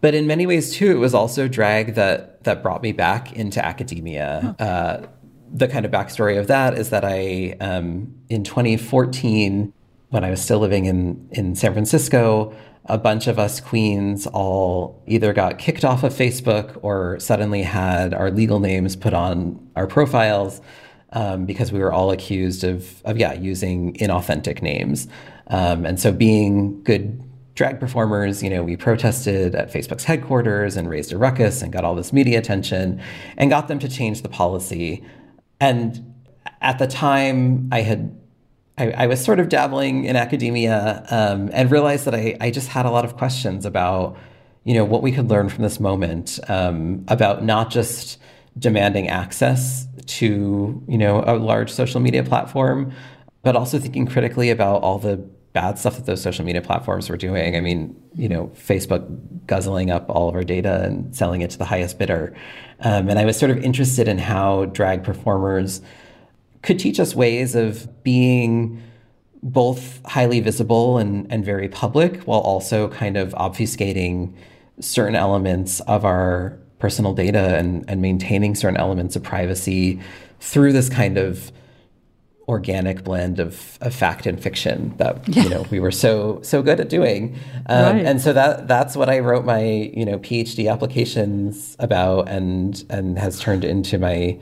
[0.00, 3.64] But in many ways too, it was also drag that that brought me back into
[3.64, 4.54] academia.
[4.60, 4.64] Huh.
[4.64, 5.06] Uh,
[5.52, 9.72] the kind of backstory of that is that I, um, in 2014,
[10.10, 12.54] when I was still living in in San Francisco,
[12.88, 18.14] a bunch of us queens all either got kicked off of Facebook or suddenly had
[18.14, 20.60] our legal names put on our profiles
[21.12, 25.06] um, because we were all accused of, of yeah, using inauthentic names.
[25.48, 27.22] Um, and so, being good
[27.54, 31.84] drag performers, you know, we protested at Facebook's headquarters and raised a ruckus and got
[31.84, 33.00] all this media attention
[33.36, 35.04] and got them to change the policy.
[35.60, 36.14] And
[36.60, 38.16] at the time, I had
[38.78, 42.68] I, I, was sort of dabbling in academia um, and realized that I, I, just
[42.68, 44.16] had a lot of questions about,
[44.64, 48.18] you know, what we could learn from this moment um, about not just
[48.58, 52.92] demanding access to, you know, a large social media platform,
[53.42, 55.16] but also thinking critically about all the
[55.52, 57.56] bad stuff that those social media platforms were doing.
[57.56, 59.08] I mean, you know, Facebook
[59.46, 62.34] guzzling up all of our data and selling it to the highest bidder.
[62.80, 65.80] Um, and I was sort of interested in how drag performers
[66.62, 68.82] could teach us ways of being
[69.42, 74.32] both highly visible and, and very public while also kind of obfuscating
[74.80, 80.00] certain elements of our personal data and, and maintaining certain elements of privacy
[80.40, 81.52] through this kind of
[82.48, 86.80] organic blend of, of fact and fiction that you know we were so so good
[86.80, 87.36] at doing
[87.66, 88.06] um, Right.
[88.06, 93.18] and so that that's what I wrote my you know PhD applications about and and
[93.18, 94.38] has turned into my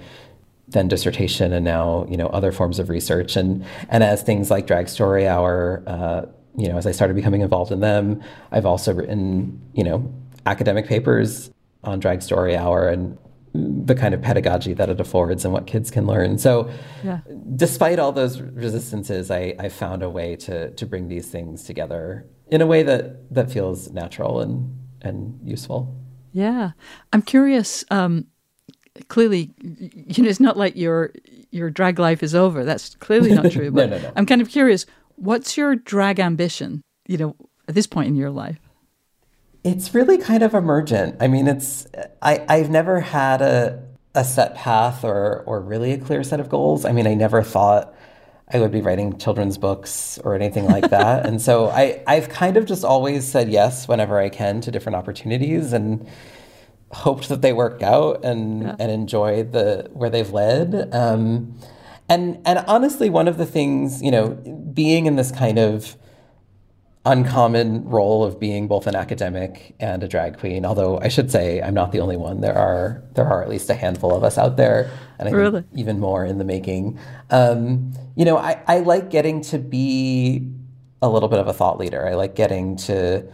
[0.77, 4.67] then dissertation and now you know other forms of research and and as things like
[4.67, 6.23] drag story hour uh,
[6.57, 8.23] you know as I started becoming involved in them
[8.53, 10.13] I've also written you know
[10.45, 11.51] academic papers
[11.85, 13.17] on drag story hour and
[13.55, 16.69] the kind of pedagogy that it affords and what kids can learn so
[17.03, 17.21] Yeah.
[17.57, 22.27] despite all those resistances I, I found a way to to bring these things together
[22.51, 24.55] in a way that that feels natural and
[25.03, 25.81] and useful
[26.33, 26.73] Yeah,
[27.13, 27.85] I'm curious.
[27.91, 28.27] Um,
[29.09, 31.13] clearly, you know, it's not like your
[31.51, 32.65] your drag life is over.
[32.65, 33.71] That's clearly not true.
[33.71, 34.13] No, But no, no.
[34.17, 34.87] I'm kind of curious.
[35.17, 36.83] What's your drag ambition?
[37.07, 37.37] You know,
[37.69, 38.59] at this point in your life.
[39.65, 41.17] It's really kind of emergent.
[41.21, 41.87] I mean, it's
[42.23, 43.83] I I've never had a
[44.15, 46.85] a set path or or really a clear set of goals.
[46.85, 47.95] I mean, I never thought
[48.49, 51.27] I would be writing children's books or anything like that.
[51.29, 54.97] and so I I've kind of just always said yes whenever I can to different
[54.97, 56.07] opportunities and
[56.93, 60.95] hoped that they work out and and enjoy the where they've led.
[60.95, 61.59] Um,
[62.09, 64.31] and and honestly, one of the things you know,
[64.73, 65.97] being in this kind of
[67.05, 70.67] uncommon role of being both an academic and a drag queen.
[70.67, 72.41] Although I should say I'm not the only one.
[72.41, 75.37] There are there are at least a handful of us out there, and I think
[75.37, 75.65] Really?
[75.75, 76.99] even more in the making.
[77.31, 80.51] Um, you know, I, I like getting to be
[81.01, 82.07] a little bit of a thought leader.
[82.07, 83.25] I like getting to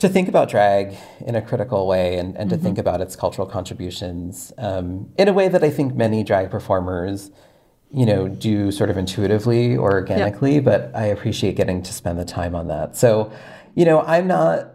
[0.00, 0.96] to think about drag
[1.26, 5.32] in a critical way and, and to think about its cultural contributions um, in a
[5.32, 7.30] way that I think many drag performers,
[7.92, 12.24] you know, do sort of intuitively or organically, but I appreciate getting to spend the
[12.24, 12.96] time on that.
[12.96, 13.30] So,
[13.74, 14.72] you know, I'm not,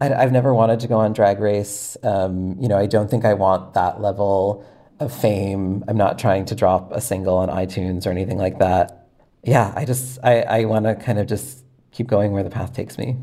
[0.00, 1.96] I, I've never wanted to go on Drag Race.
[2.04, 4.64] Um, you know, I don't think I want that level
[5.00, 5.84] of fame.
[5.88, 9.08] I'm not trying to drop a single on iTunes or anything like that.
[9.42, 12.72] Yeah, I just, I, I want to kind of just keep going where the path
[12.74, 13.16] takes me.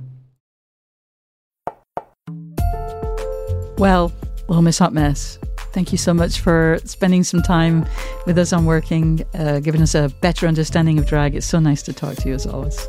[3.77, 4.13] Well,
[4.47, 5.37] Little Miss Hot Mess,
[5.73, 7.85] thank you so much for spending some time
[8.25, 11.35] with us on working, uh, giving us a better understanding of drag.
[11.35, 12.87] It's so nice to talk to you as always.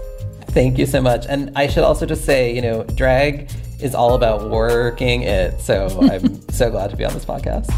[0.50, 1.26] Thank you so much.
[1.28, 5.60] And I should also just say, you know, drag is all about working it.
[5.60, 7.68] So I'm so glad to be on this podcast.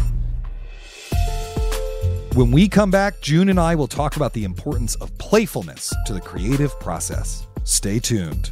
[2.35, 6.13] When we come back, June and I will talk about the importance of playfulness to
[6.13, 7.47] the creative process.
[7.63, 8.51] Stay tuned.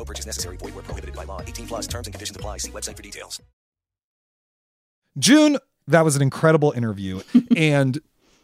[0.00, 0.56] No purchase necessary.
[0.56, 1.42] Void where prohibited by law.
[1.42, 2.56] 18 plus terms and conditions apply.
[2.56, 3.38] See website for details.
[5.18, 7.20] June, that was an incredible interview.
[7.56, 8.00] and,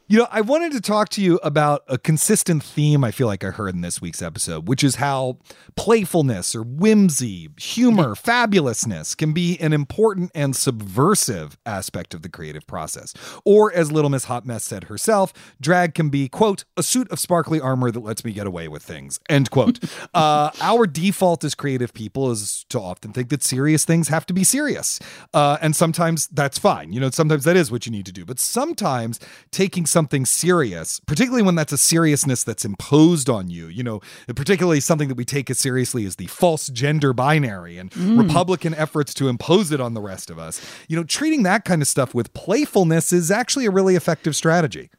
[0.09, 3.42] you know, I wanted to talk to you about a consistent theme I feel like
[3.42, 5.38] I heard in this week's episode, which is how
[5.74, 12.68] playfulness or whimsy, humor, fabulousness can be an important and subversive aspect of the creative
[12.68, 13.14] process.
[13.44, 17.18] Or, as Little Miss Hot Mess said herself, drag can be, quote, a suit of
[17.18, 19.80] sparkly armor that lets me get away with things, end quote.
[20.14, 24.32] uh, our default as creative people is to often think that serious things have to
[24.32, 25.00] be serious.
[25.34, 26.92] Uh, and sometimes that's fine.
[26.92, 28.24] You know, sometimes that is what you need to do.
[28.24, 29.18] But sometimes
[29.50, 34.03] taking something serious, particularly when that's a seriousness that's imposed on you, you know,
[34.34, 38.22] particularly something that we take as seriously as the false gender binary and mm.
[38.22, 41.80] Republican efforts to impose it on the rest of us, you know, treating that kind
[41.80, 44.90] of stuff with playfulness is actually a really effective strategy.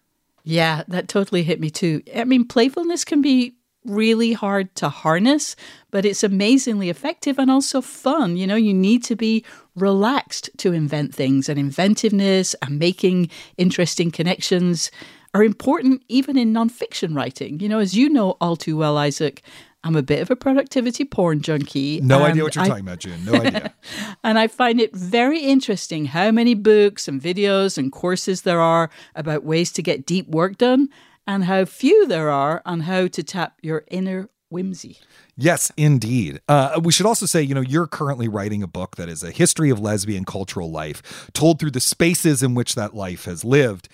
[0.44, 2.02] Yeah, that totally hit me too.
[2.16, 3.57] I mean, playfulness can be
[3.88, 5.56] really hard to harness,
[5.92, 8.38] but it's amazingly effective and also fun.
[8.38, 9.44] You know, you need to be
[9.76, 14.92] relaxed to invent things, and inventiveness and making interesting connections
[15.34, 17.60] are important even in nonfiction writing.
[17.60, 19.44] You know, as you know all too well, Isaac,
[19.84, 22.02] I'm a bit of a productivity porn junkie.
[22.02, 23.24] No idea what you're I- talking about, June.
[23.24, 23.74] No idea.
[24.24, 28.90] and I find it very interesting how many books and videos and courses there are
[29.16, 30.90] about ways to get deep work done
[31.28, 34.98] and how few there are on how to tap your inner whimsy.
[35.36, 36.40] Yes, indeed.
[36.48, 39.32] Uh, we should also say, you know, you're currently writing a book that is a
[39.32, 43.90] history of lesbian cultural life, told through the spaces in which that life has lived.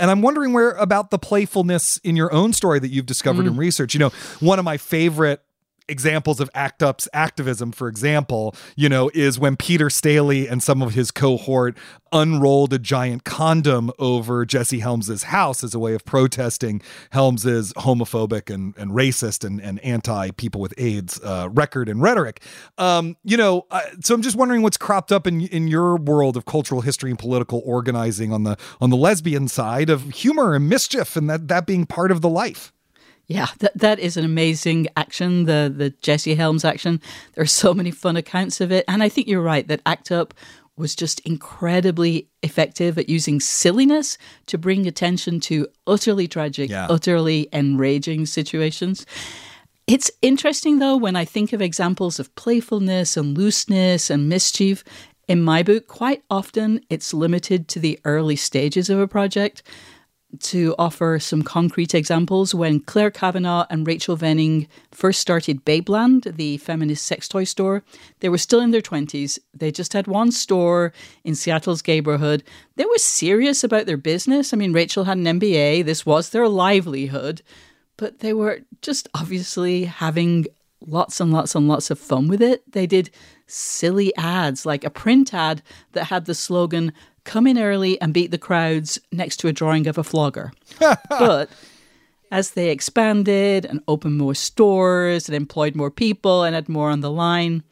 [0.00, 3.56] And I'm wondering where about the playfulness in your own story that you've discovered in
[3.56, 3.94] research.
[3.94, 4.10] You know,
[4.40, 5.43] one of my favorite
[5.88, 10.80] examples of act ups activism for example you know is when peter staley and some
[10.80, 11.76] of his cohort
[12.12, 16.80] unrolled a giant condom over jesse helms's house as a way of protesting
[17.10, 22.42] helms's homophobic and, and racist and, and anti people with aids uh, record and rhetoric.
[22.78, 26.36] Um, you know uh, so i'm just wondering what's cropped up in in your world
[26.36, 30.68] of cultural history and political organizing on the on the lesbian side of humor and
[30.68, 32.73] mischief and that that being part of the life
[33.26, 35.44] Yeah, that that is an amazing action.
[35.44, 37.00] The the Jesse Helms action.
[37.34, 40.12] There are so many fun accounts of it, and I think you're right that Act
[40.12, 40.34] Up
[40.76, 46.86] was just incredibly effective at using silliness to bring attention to utterly tragic, Yeah.
[46.90, 49.06] utterly enraging situations.
[49.86, 54.82] It's interesting though when I think of examples of playfulness and looseness and mischief.
[55.28, 59.62] In my book, quite often it's limited to the early stages of a project
[60.40, 66.58] to offer some concrete examples, when Claire Cavanah and Rachel Venning first started Babeland, the
[66.58, 67.82] feminist sex toy store,
[68.20, 69.38] they were still in their 20s.
[69.52, 70.92] They just had one store
[71.24, 72.42] in Seattle's neighborhood.
[72.76, 74.52] They were serious about their business.
[74.52, 77.42] I mean, Rachel had an MBA, this was their livelihood,
[77.96, 80.46] but they were just obviously having
[80.86, 82.70] lots and lots and lots of fun with it.
[82.70, 83.10] They did
[83.46, 85.62] silly ads, like a print ad
[85.92, 86.92] that had the slogan,
[87.24, 90.52] Come in early and beat the crowds next to a drawing of a flogger.
[91.08, 91.50] but
[92.30, 97.00] as they expanded and opened more stores and employed more people and had more on
[97.00, 97.62] the line,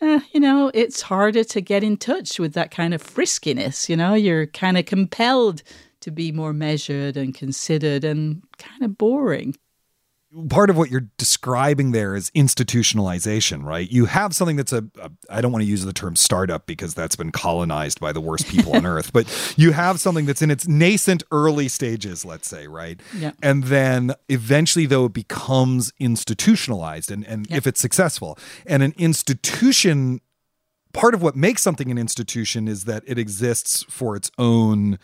[0.00, 3.88] eh, you know, it's harder to get in touch with that kind of friskiness.
[3.88, 5.62] You know, you're kind of compelled
[6.00, 9.56] to be more measured and considered and kind of boring.
[10.48, 13.90] Part of what you're describing there is institutionalization, right?
[13.90, 16.94] You have something that's a, a I don't want to use the term startup because
[16.94, 19.26] that's been colonized by the worst people on earth, but
[19.56, 23.00] you have something that's in its nascent early stages, let's say, right?
[23.16, 23.32] Yeah.
[23.42, 28.38] And then eventually though it becomes institutionalized and and if it's successful.
[28.66, 30.20] And an institution
[30.92, 34.98] part of what makes something an institution is that it exists for its own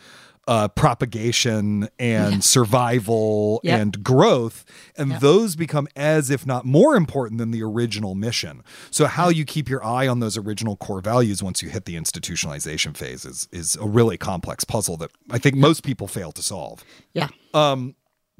[0.47, 2.39] uh, propagation and Yeah.
[2.39, 3.79] survival Yep.
[3.79, 4.65] and growth.
[4.97, 5.21] And Yep.
[5.21, 8.61] those become as if not more important than the original mission.
[8.91, 11.95] So how you keep your eye on those original core values once you hit the
[11.95, 16.41] institutionalization phase is, is a really complex puzzle that I think most people fail to
[16.43, 16.83] solve.
[17.13, 17.29] Yeah.
[17.53, 17.95] Um,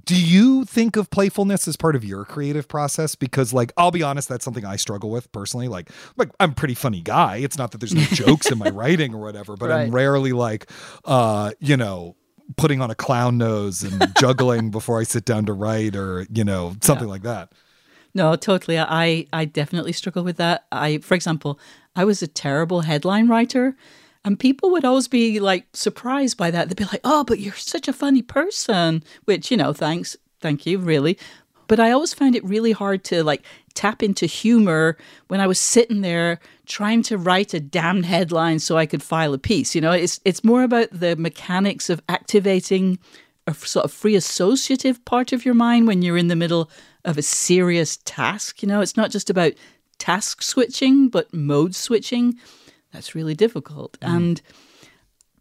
[0.06, 3.16] do you think of playfulness as part of your creative process?
[3.16, 5.68] Because, like, I'll be honest, that's something I struggle with personally.
[5.68, 7.38] Like, like I'm a pretty funny guy.
[7.38, 10.70] It's not that there's no jokes in my writing or whatever, but I'm rarely like,
[11.06, 12.16] uh, you know,
[12.58, 16.44] putting on a clown nose and juggling before I sit down to write, or you
[16.44, 17.54] know, something like that.
[18.14, 18.78] No, totally.
[18.78, 20.66] I I definitely struggle with that.
[20.72, 21.60] I, for example,
[21.96, 23.76] I was a terrible headline writer,
[24.26, 26.70] and people would always be like surprised by that.
[26.70, 30.66] They'd be like, "Oh, but you're such a funny person," which you know, thanks, thank
[30.66, 31.18] you, really.
[31.68, 33.44] But I always found it really hard to like
[33.74, 34.98] tap into humor
[35.28, 39.34] when I was sitting there trying to write a damned headline so I could file
[39.34, 39.74] a piece.
[39.76, 43.00] You know, it's it's more about the mechanics of activating
[43.48, 46.70] a sort of free associative part of your mind when you're in the middle
[47.04, 48.62] of a serious task.
[48.62, 49.54] You know, it's not just about
[49.98, 52.36] task switching, but mode switching.
[52.94, 54.00] That's really difficult.
[54.00, 54.16] Mm.
[54.16, 54.42] And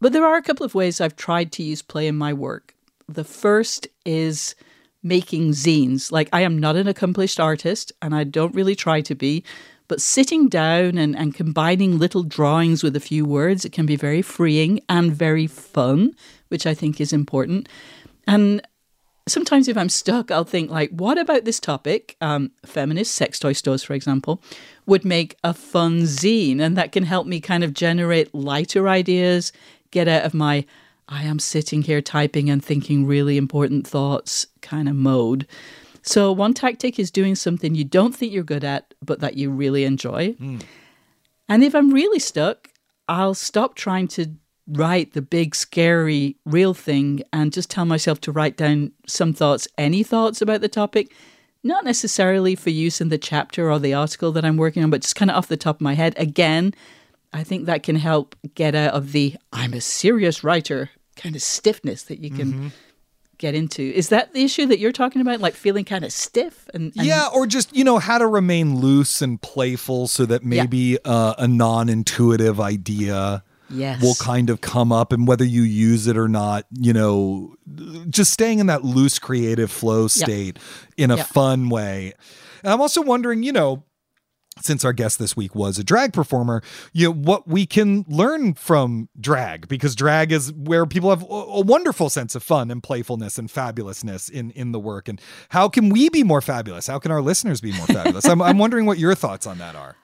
[0.01, 2.75] but there are a couple of ways I've tried to use play in my work.
[3.07, 4.53] The first is
[5.01, 6.11] making zines.
[6.11, 9.43] Like I am not an accomplished artist and I don't really try to be,
[9.87, 13.95] but sitting down and, and combining little drawings with a few words, it can be
[13.95, 16.15] very freeing and very fun,
[16.47, 17.69] which I think is important.
[18.27, 18.61] And
[19.27, 22.15] sometimes if I'm stuck, I'll think like, what about this topic?
[22.21, 24.41] Um, feminist sex toy stores, for example,
[24.85, 29.51] would make a fun zine, and that can help me kind of generate lighter ideas,
[29.91, 30.65] get out of my
[31.09, 35.45] I am sitting here typing and thinking really important thoughts kind of mode.
[36.01, 39.49] So one tactic is doing something you don't think you're good at, but that you
[39.51, 40.35] really enjoy.
[41.49, 42.69] And if I'm really stuck,
[43.09, 44.31] I'll stop trying to
[44.67, 49.67] write the big, scary, real thing and just tell myself to write down some thoughts,
[49.77, 51.13] any thoughts about the topic,
[51.63, 55.01] not necessarily for use in the chapter or the article that I'm working on, but
[55.01, 56.13] just kind of off the top of my head.
[56.17, 56.73] Again,
[57.33, 61.41] I think that can help get out of the I'm a serious writer kind of
[61.41, 62.71] stiffness that you can.
[63.39, 66.69] Get into is that the issue that you're talking about, like feeling kind of stiff
[66.73, 70.45] and, and yeah, or just you know how to remain loose and playful so that
[70.45, 73.43] maybe uh, a non-intuitive idea
[73.73, 74.01] Yes.
[74.01, 77.55] will kind of come up, and whether you use it or not, you know,
[78.09, 80.59] just staying in that loose creative flow state
[80.97, 81.23] in a Yeah.
[81.23, 82.13] fun way.
[82.63, 83.83] And I'm also wondering, you know.
[84.61, 86.61] since our guest this week was a drag performer,
[86.93, 91.61] you know, what we can learn from drag because drag is where people have a
[91.61, 95.07] wonderful sense of fun and playfulness and fabulousness in in the work.
[95.09, 95.19] And
[95.49, 96.85] how can we be more fabulous?
[96.85, 98.25] How can our listeners be more fabulous?
[98.25, 99.95] I'm, I'm wondering what your thoughts on that are.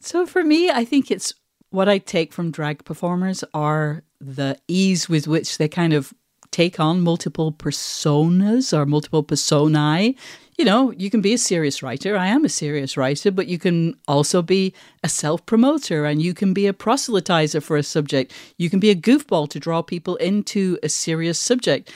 [0.00, 1.32] So for me, I think it's
[1.74, 6.14] what I take from drag performers are the ease with which they kind of
[6.50, 10.14] take on multiple personas or multiple personae
[10.56, 12.16] you know, you can be a serious writer.
[12.16, 14.72] I am a serious writer, but you can also be
[15.02, 18.32] a self promoter and you can be a proselytizer for a subject.
[18.56, 21.92] You can be a goofball to draw people into a serious subject.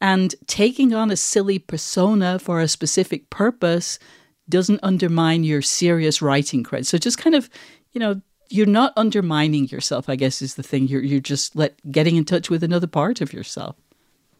[0.00, 3.98] And taking on a silly persona for a specific purpose
[4.48, 6.86] doesn't undermine your serious writing credit.
[6.86, 7.48] So just kind of,
[7.92, 8.20] you know,
[8.50, 10.88] you're not undermining yourself, I guess is the thing.
[10.88, 13.76] You're you're just let getting in touch with another part of yourself.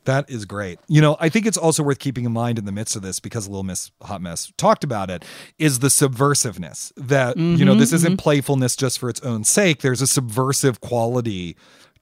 [0.04, 0.78] That is great.
[0.88, 3.20] You know, I think it's also worth keeping in mind in the midst of this
[3.20, 5.24] because Little Miss Hot Mess talked about it
[5.58, 8.22] is the subversiveness that, mm-hmm, you know, this isn't mm-hmm.
[8.22, 9.82] playfulness just for its own sake.
[9.82, 11.54] There's a subversive quality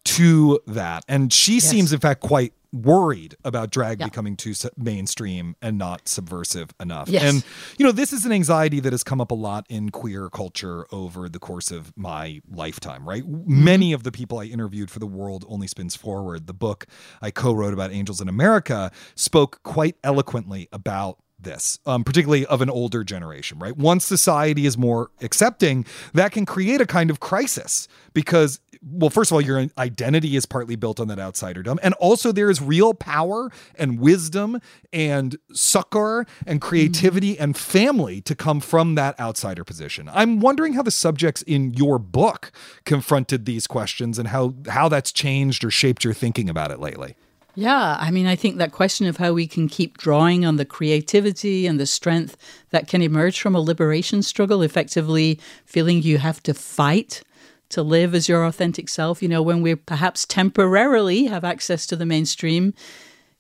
[0.05, 1.05] to that.
[1.09, 1.65] And she yes.
[1.65, 4.07] seems, in fact, quite worried about drag yeah.
[4.07, 7.09] becoming too mainstream and not subversive enough.
[7.09, 7.23] Yes.
[7.23, 7.45] And
[7.79, 10.87] you know, this is an anxiety that has come up a lot in queer culture
[10.93, 13.23] over the course of my lifetime, right?
[13.23, 13.65] Mm-hmm.
[13.65, 16.87] Many of the people I interviewed for The World Only Spins Forward, the book
[17.23, 22.71] I co-wrote about Angels in America, spoke quite eloquently about this, um, particularly of an
[22.71, 23.77] older generation, right?
[23.77, 29.31] Once society is more accepting, that can create a kind of crisis because well, first
[29.31, 31.79] of all, your identity is partly built on that outsiderdom.
[31.83, 34.61] And also, there is real power and wisdom
[34.93, 37.43] and succor and creativity mm-hmm.
[37.43, 40.09] and family to come from that outsider position.
[40.13, 42.53] I'm wondering how the subjects in your book
[42.85, 47.17] confronted these questions and how, how that's changed or shaped your thinking about it lately.
[47.59, 50.65] Yeah, I mean, I think that question of how we can keep drawing on the
[50.65, 52.37] creativity and the strength
[52.71, 57.25] that can emerge from a liberation struggle, effectively feeling you have to fight
[57.71, 59.21] to live as your authentic self.
[59.21, 62.75] You know, when we perhaps temporarily have access to the mainstream,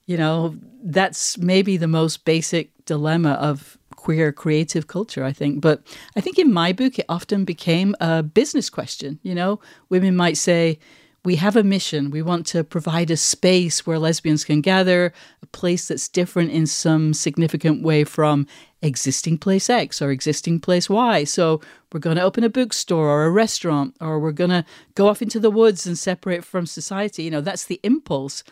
[0.06, 5.60] you know, that's maybe the most basic dilemma of queer creative culture, I think.
[5.60, 9.20] But I think in my book, it often became a business question.
[9.22, 9.60] You know,
[9.90, 10.80] women might say,
[11.24, 12.10] we have a mission.
[12.10, 15.12] We want to provide a space where lesbians can gather,
[15.42, 18.46] a place that's different in some significant way from
[18.82, 21.24] existing place X or existing place Y.
[21.24, 21.60] So
[21.92, 24.64] we're going to open a bookstore or a restaurant, or we're going to
[24.94, 27.24] go off into the woods and separate from society.
[27.24, 28.44] You know, that's the impulse.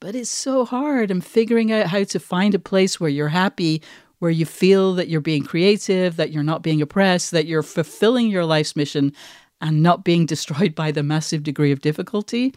[0.00, 1.10] But it's so hard.
[1.10, 3.82] And figuring out how to find a place where you're happy,
[4.18, 8.28] where you feel that you're being creative, that you're not being oppressed, that you're fulfilling
[8.28, 9.12] your life's mission
[9.60, 12.54] and not being destroyed by the massive degree of difficulty.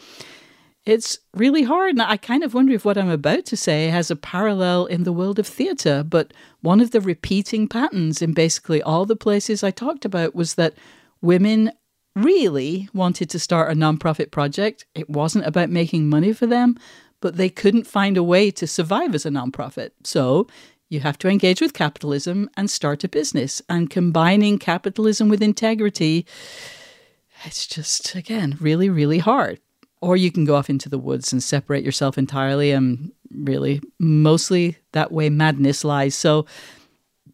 [0.86, 1.91] It's really hard.
[1.91, 5.04] And I kind of wonder if what I'm about to say has a parallel in
[5.04, 6.04] the world of theatre.
[6.04, 10.56] But one of the repeating patterns in basically all the places I talked about was
[10.56, 10.74] that
[11.22, 11.72] women
[12.16, 14.86] really wanted to start a nonprofit project.
[14.93, 16.78] It wasn't about making money for them,
[17.22, 19.91] but they couldn't find a way to survive as a nonprofit.
[20.04, 20.47] So
[20.89, 23.62] you have to engage with capitalism and start a business.
[23.70, 26.26] And combining capitalism with integrity,
[27.46, 29.60] it's just, again, really, really hard.
[30.02, 34.78] Or you can go off into the woods and separate yourself entirely and really mostly
[34.91, 36.16] that way madness lies.
[36.16, 36.46] So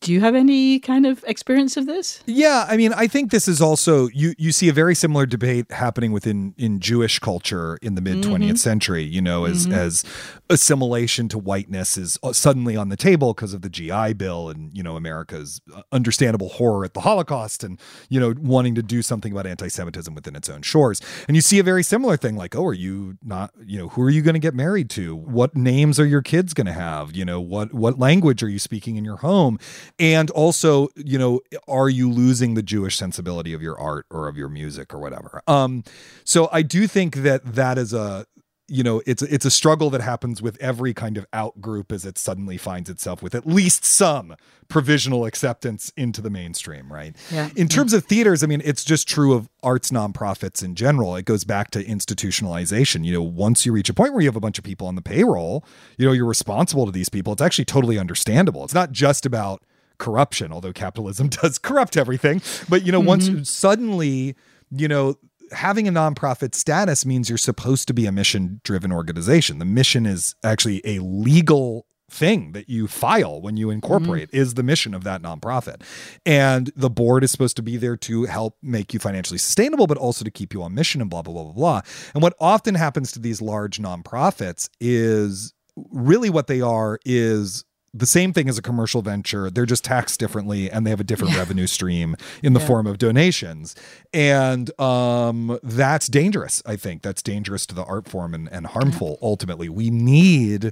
[0.01, 2.23] do you have any kind of experience of this?
[2.25, 5.71] Yeah, I mean, I think this is also you you see a very similar debate
[5.71, 8.55] happening within in Jewish culture in the mid 20th mm-hmm.
[8.55, 9.75] century, you know, as mm-hmm.
[9.75, 10.03] as
[10.49, 14.75] assimilation to whiteness is uh, suddenly on the table because of the GI bill and,
[14.75, 17.79] you know, America's uh, understandable horror at the Holocaust and,
[18.09, 21.01] you know, wanting to do something about anti-Semitism within its own shores.
[21.27, 24.01] And you see a very similar thing like, "Oh, are you not, you know, who
[24.01, 25.15] are you going to get married to?
[25.15, 27.15] What names are your kids going to have?
[27.15, 29.59] You know, what what language are you speaking in your home?"
[29.97, 34.37] And also you know are you losing the jewish sensibility of your art or of
[34.37, 35.41] your music or whatever?
[35.47, 35.83] Um
[36.23, 38.25] so i do think that that is a
[38.69, 42.05] you know it's it's a struggle that happens with every kind of out group as
[42.05, 44.35] it suddenly finds itself with at least some
[44.67, 47.15] provisional acceptance into the mainstream right?
[47.31, 47.49] Yeah.
[47.55, 51.15] In terms of theaters i mean it's just true of arts nonprofits in general.
[51.15, 53.03] It goes back to institutionalization.
[53.03, 54.95] You know once you reach a point where you have a bunch of people on
[54.95, 55.65] the payroll
[55.97, 57.33] you know you're responsible to these people.
[57.33, 58.63] It's actually totally understandable.
[58.63, 59.63] It's not just about
[59.99, 62.41] corruption, although capitalism does corrupt everything.
[62.67, 63.33] But, you know, mm-hmm.
[63.33, 64.35] once suddenly,
[64.71, 65.15] you know,
[65.51, 69.59] having a nonprofit status means you're supposed to be a mission driven organization.
[69.59, 74.37] The mission is actually a legal thing that you file when you incorporate mm-hmm.
[74.37, 75.81] is the mission of that nonprofit.
[76.25, 79.97] And the board is supposed to be there to help make you financially sustainable, but
[79.97, 81.81] also to keep you on mission and blah, blah, blah, blah, blah.
[82.13, 85.53] And what often happens to these large nonprofits is
[85.91, 87.63] really what they are is
[87.93, 89.49] the same thing as a commercial venture.
[89.49, 92.67] They're just taxed differently and they have a different revenue stream in the Yeah.
[92.67, 93.75] form of donations.
[94.13, 97.01] And um, that's dangerous, I think.
[97.01, 99.69] That's dangerous to the art form and, and harmful ultimately.
[99.69, 100.71] We need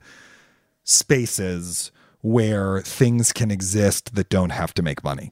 [0.83, 1.91] spaces
[2.21, 5.31] where things can exist that don't have to make money.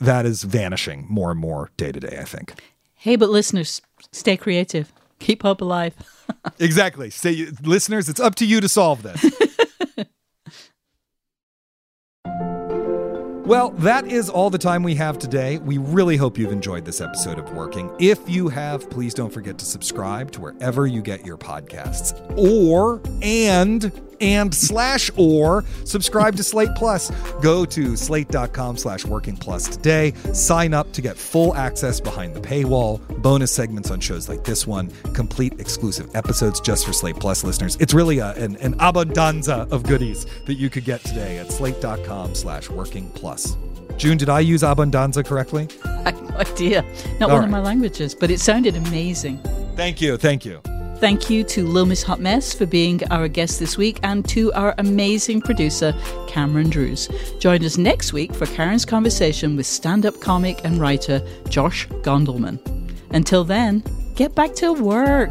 [0.00, 2.54] That is vanishing more and more day to day, I think.
[2.94, 3.80] Hey, but listeners,
[4.12, 4.92] stay creative.
[5.20, 5.94] Keep hope alive.
[6.58, 7.10] Exactly.
[7.10, 9.22] Say, listeners, it's up to you to solve this.
[12.26, 15.58] Well, that is all the time we have today.
[15.58, 17.94] We really hope you've enjoyed this episode of Working.
[18.00, 22.14] If you have, please don't forget to subscribe to wherever you get your podcasts.
[22.38, 23.92] Or, and,
[24.24, 27.10] and slash or subscribe to Slate Plus.
[27.42, 30.12] Go to slate.com slash working plus today.
[30.32, 34.66] Sign up to get full access behind the paywall, bonus segments on shows like this
[34.66, 37.76] one, complete exclusive episodes just for Slate Plus listeners.
[37.80, 42.34] It's really a, an, an abundanza of goodies that you could get today at slate.com
[42.34, 43.56] slash working plus.
[43.96, 45.68] June, did I use abundanza correctly?
[45.84, 46.82] I have no idea.
[47.20, 47.44] Not All one right.
[47.44, 49.38] of my languages, but it sounded amazing.
[49.76, 50.16] Thank you.
[50.16, 50.60] Thank you.
[50.98, 54.52] Thank you to Lil Miss Hot Mess for being our guest this week and to
[54.52, 55.94] our amazing producer,
[56.28, 57.08] Cameron Drews.
[57.40, 62.58] Join us next week for Karen's conversation with stand up comic and writer Josh Gondelman.
[63.10, 63.82] Until then,
[64.14, 65.30] get back to work.